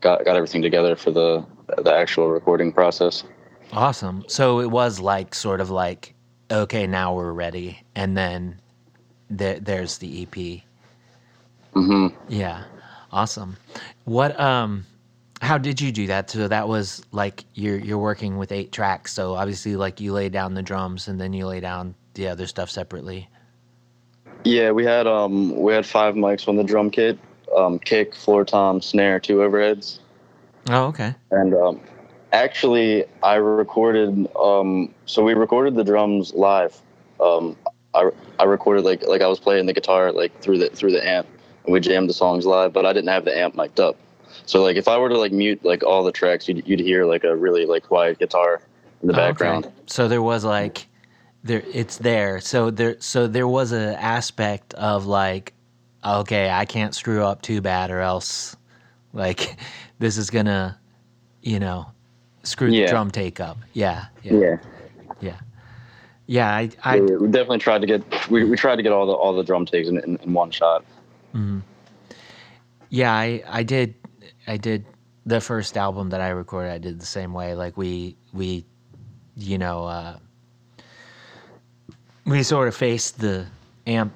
[0.02, 1.46] got got everything together for the
[1.78, 3.24] the actual recording process.
[3.72, 4.24] awesome.
[4.28, 6.14] So it was like sort of like
[6.52, 7.82] okay now we're ready.
[7.96, 8.60] And then
[9.30, 10.65] there, there's the ep
[11.76, 12.64] hmm Yeah.
[13.12, 13.58] Awesome.
[14.06, 14.86] What um
[15.42, 16.30] how did you do that?
[16.30, 19.14] So that was like you're you're working with eight tracks.
[19.14, 22.48] So obviously like you lay down the drums and then you lay down the other
[22.48, 23.30] stuff separately.
[24.44, 27.18] Yeah, we had um we had five mics on the drum kit,
[27.58, 30.00] um, kick, floor tom, snare, two overheads,
[30.70, 31.16] Oh, okay.
[31.32, 31.82] and um,
[32.32, 36.80] actually I recorded um so we recorded the drums live.
[37.20, 37.58] Um,
[37.94, 38.10] I
[38.40, 41.28] I recorded like like I was playing the guitar like through the through the amp,
[41.66, 43.98] and we jammed the songs live, but I didn't have the amp mic'd up.
[44.46, 47.06] So like if I were to like mute like all the tracks, you'd you'd hear
[47.06, 48.62] like a really like quiet guitar
[49.02, 49.28] in the Oh, okay.
[49.30, 49.72] background.
[49.88, 50.88] So there was like
[51.44, 52.40] there it's there.
[52.40, 55.54] So there so there was a aspect of like
[56.04, 58.56] okay, I can't screw up too bad or else
[59.14, 59.58] like
[60.00, 60.78] this is going to
[61.42, 61.88] you know
[62.44, 63.58] screw the drum take up.
[63.74, 64.06] Yeah.
[64.22, 64.34] Yeah.
[64.34, 64.58] Yeah.
[65.22, 65.38] Yeah.
[66.28, 69.06] Yeah, I I we, we definitely tried to get we, we tried to get all
[69.06, 70.84] the all the drum takes in, in, in one shot.
[71.36, 71.62] Mhm.
[72.90, 73.96] Yeah, I I did
[74.48, 74.86] I did
[75.26, 76.72] the first album that I recorded.
[76.72, 77.56] I did the same way.
[77.56, 78.66] Like we we
[79.36, 80.18] you know uh,
[82.26, 83.46] we sort of faced the
[83.86, 84.14] amp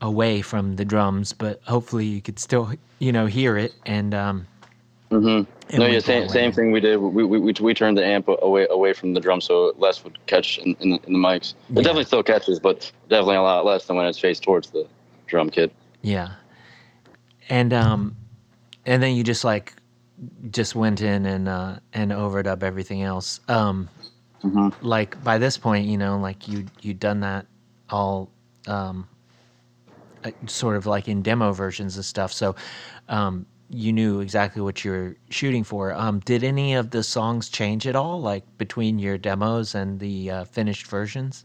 [0.00, 4.46] away from the drums, but hopefully you could still you know hear it and um
[5.10, 5.42] hmm
[5.72, 6.96] No, yeah, same same thing we did.
[6.98, 10.24] We, we, we, we turned the amp away away from the drum so less would
[10.26, 11.54] catch in, in, the, in the mics.
[11.70, 11.82] It Yeah.
[11.82, 14.86] definitely still catches, but definitely a lot less than when it's faced towards the
[15.26, 15.72] drum kit.
[16.02, 16.32] Yeah.
[17.48, 18.16] And um
[18.86, 19.74] and then you just like
[20.50, 23.40] just went in and uh and overdub everything else.
[23.48, 23.90] Um
[24.42, 27.46] hmm like by this point, you know, like you you'd done that
[27.90, 28.30] all
[28.66, 29.08] um
[30.24, 32.32] uh, sort of like in demo versions and stuff.
[32.32, 32.54] So
[33.08, 35.92] um you knew exactly what you were shooting for.
[35.94, 40.30] Um did any of the songs change at all like between your demos and the
[40.30, 41.44] uh, finished versions?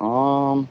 [0.00, 0.68] Um,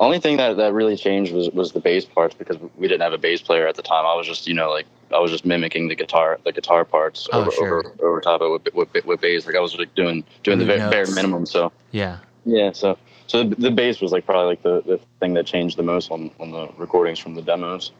[0.00, 3.12] only thing that, that really changed was, was the bass parts because we didn't have
[3.12, 4.06] a bass player at the time.
[4.06, 7.28] I was just you know like I was just mimicking the guitar the guitar parts
[7.32, 7.66] Oh, over, sure.
[7.78, 9.46] over over top of it with, with, with bass.
[9.46, 11.46] Like I was like doing doing the bare, bare minimum.
[11.46, 12.18] So Yeah.
[12.44, 12.96] yeah, so
[13.26, 16.10] so the, the bass was like probably like the, the thing that changed the most
[16.10, 17.92] on, on the recordings from the demos.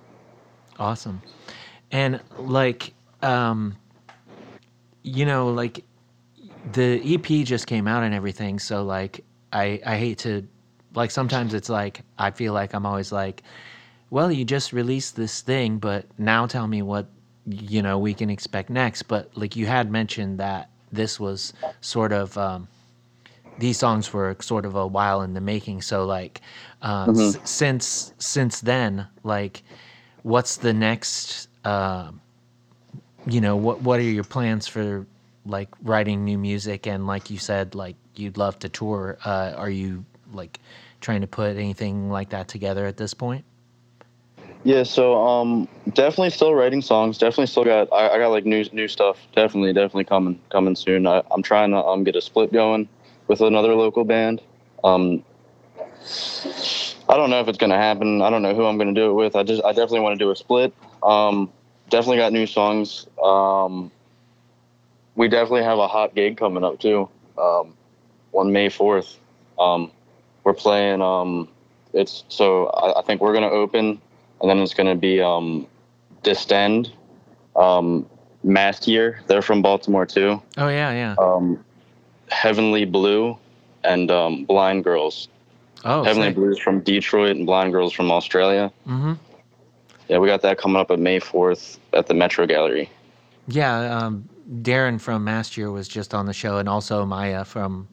[0.79, 1.21] Awesome.
[1.93, 3.77] And like um
[5.03, 5.85] you know like
[6.73, 9.23] the EP just came out and everything so like
[9.53, 10.47] I I hate to
[10.95, 13.43] like sometimes it's like I feel like I'm always like
[14.11, 17.07] well you just released this thing but now tell me what
[17.47, 19.03] you know we can expect next.
[19.05, 22.69] But like you had mentioned that this was sort of um
[23.59, 25.83] these songs were sort of a while in the making.
[25.83, 26.41] So like
[26.83, 27.11] uh, Mhm.
[27.11, 29.63] s- since since then like
[30.23, 32.11] what's the next uh,
[33.27, 35.07] you know what what are your plans for
[35.47, 36.87] like writing new music?
[36.87, 39.19] And like you said like you'd love to tour.
[39.25, 40.59] Uh, are you like
[41.01, 43.45] trying to put anything like that together at this point
[44.65, 47.19] Yeah, so um, definitely still writing songs.
[47.19, 49.19] Definitely still got I, I got like new new stuff.
[49.35, 51.07] Definitely, definitely coming coming soon.
[51.07, 52.89] I, I'm trying to um get a split going
[53.27, 54.43] with another local band.
[54.85, 55.25] Um,
[57.09, 58.23] I don't know if it's gonna happen.
[58.23, 59.35] I don't know who I'm gonna do it with.
[59.35, 60.75] I just I definitely want to do a split.
[61.03, 61.51] Um,
[61.89, 63.07] definitely got new songs.
[63.23, 63.91] Um,
[65.17, 67.09] we definitely have a hot gig coming up too.
[67.39, 67.75] Um,
[68.33, 69.17] on May 4th.
[69.59, 69.91] Um,
[70.45, 71.03] we're playing.
[71.03, 71.49] Um,
[71.93, 74.01] it's so I, I think we're gonna open
[74.41, 75.67] and then it's going to be um,
[76.23, 76.93] Distend,
[77.57, 78.07] um,
[78.43, 79.21] Mastier.
[79.27, 80.41] They're from Baltimore too.
[80.59, 81.63] oh yeah yeah Um,
[82.29, 83.37] Heavenly Blue,
[83.85, 85.29] and um, Blind Girls.
[85.85, 86.37] Oh, Heavenly sick.
[86.37, 88.71] Blues from Detroit and Blind Girls from Australia.
[88.87, 89.15] Mm-hmm.
[90.09, 92.91] Yeah, we got that coming up at May 4th at the Metro Gallery.
[93.49, 94.29] Yeah, um,
[94.63, 97.89] Darren from Last Year was just on the show, and also Maya from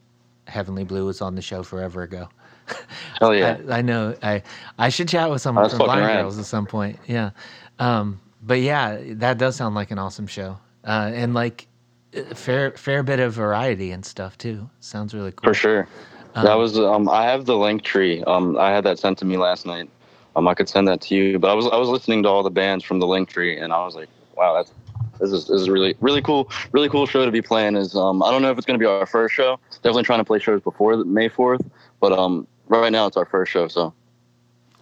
[0.47, 2.29] Heavenly Blue was on the show forever ago.
[3.19, 3.57] Hell yeah.
[3.69, 4.15] I, I know.
[4.21, 4.43] I
[4.77, 6.21] I should chat with someone from Blind rad.
[6.21, 6.99] Girls at some point.
[7.07, 7.31] Yeah,
[7.79, 11.67] um, but yeah, that does sound like an awesome show, uh, and like
[12.13, 14.69] a fair fair bit of variety and stuff too.
[14.79, 15.49] Sounds really cool.
[15.49, 15.87] For sure.
[16.35, 18.23] that was um I have the link tree.
[18.23, 19.89] Um I had that sent to me last night.
[20.35, 21.39] Um I could send that to you.
[21.39, 23.73] But I was I was listening to all the bands from the link tree and
[23.73, 24.71] I was like, wow, that's
[25.19, 28.21] this is this is really really cool really cool show to be playing is um
[28.23, 29.59] I don't know if it's gonna be our first show.
[29.75, 31.61] Definitely trying to play shows before May fourth.
[31.99, 33.93] But um right now it's our first show, so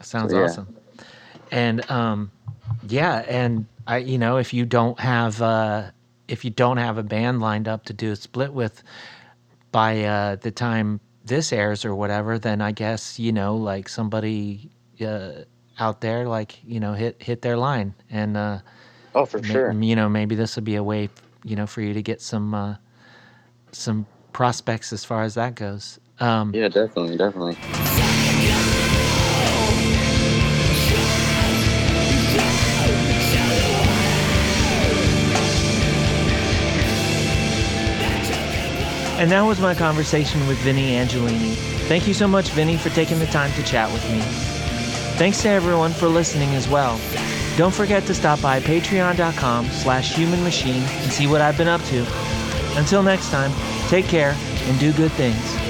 [0.02, 0.44] Sounds So, yeah.
[0.46, 0.68] awesome.
[1.52, 2.32] And um,
[2.88, 5.92] yeah, and I, you know, if you don't have uh,
[6.28, 8.84] if you don't have a band lined up to do a split with
[9.72, 14.72] by uh, the time this airs or whatever, then I guess you know, like somebody
[15.02, 15.44] uh,
[15.80, 18.60] out there, like you know, hit hit their line, and uh,
[19.16, 19.80] Oh for sure.
[19.84, 21.10] you know, maybe this would be a way,
[21.44, 22.76] you know, for you to get some uh,
[23.72, 26.00] some prospects as far as that goes.
[26.20, 27.58] Um, Yeah, definitely, definitely.
[39.18, 41.56] And that was my conversation with Vinnie Angelini.
[41.88, 44.20] Thank you so much, Vinnie, for taking the time to chat with me.
[45.18, 47.00] Thanks to everyone for listening as well.
[47.56, 51.82] Don't forget to stop by patreon.com slash human machine and see what I've been up
[51.84, 52.06] to.
[52.78, 53.52] Until next time,
[53.88, 54.36] take care
[54.66, 55.65] and do good things.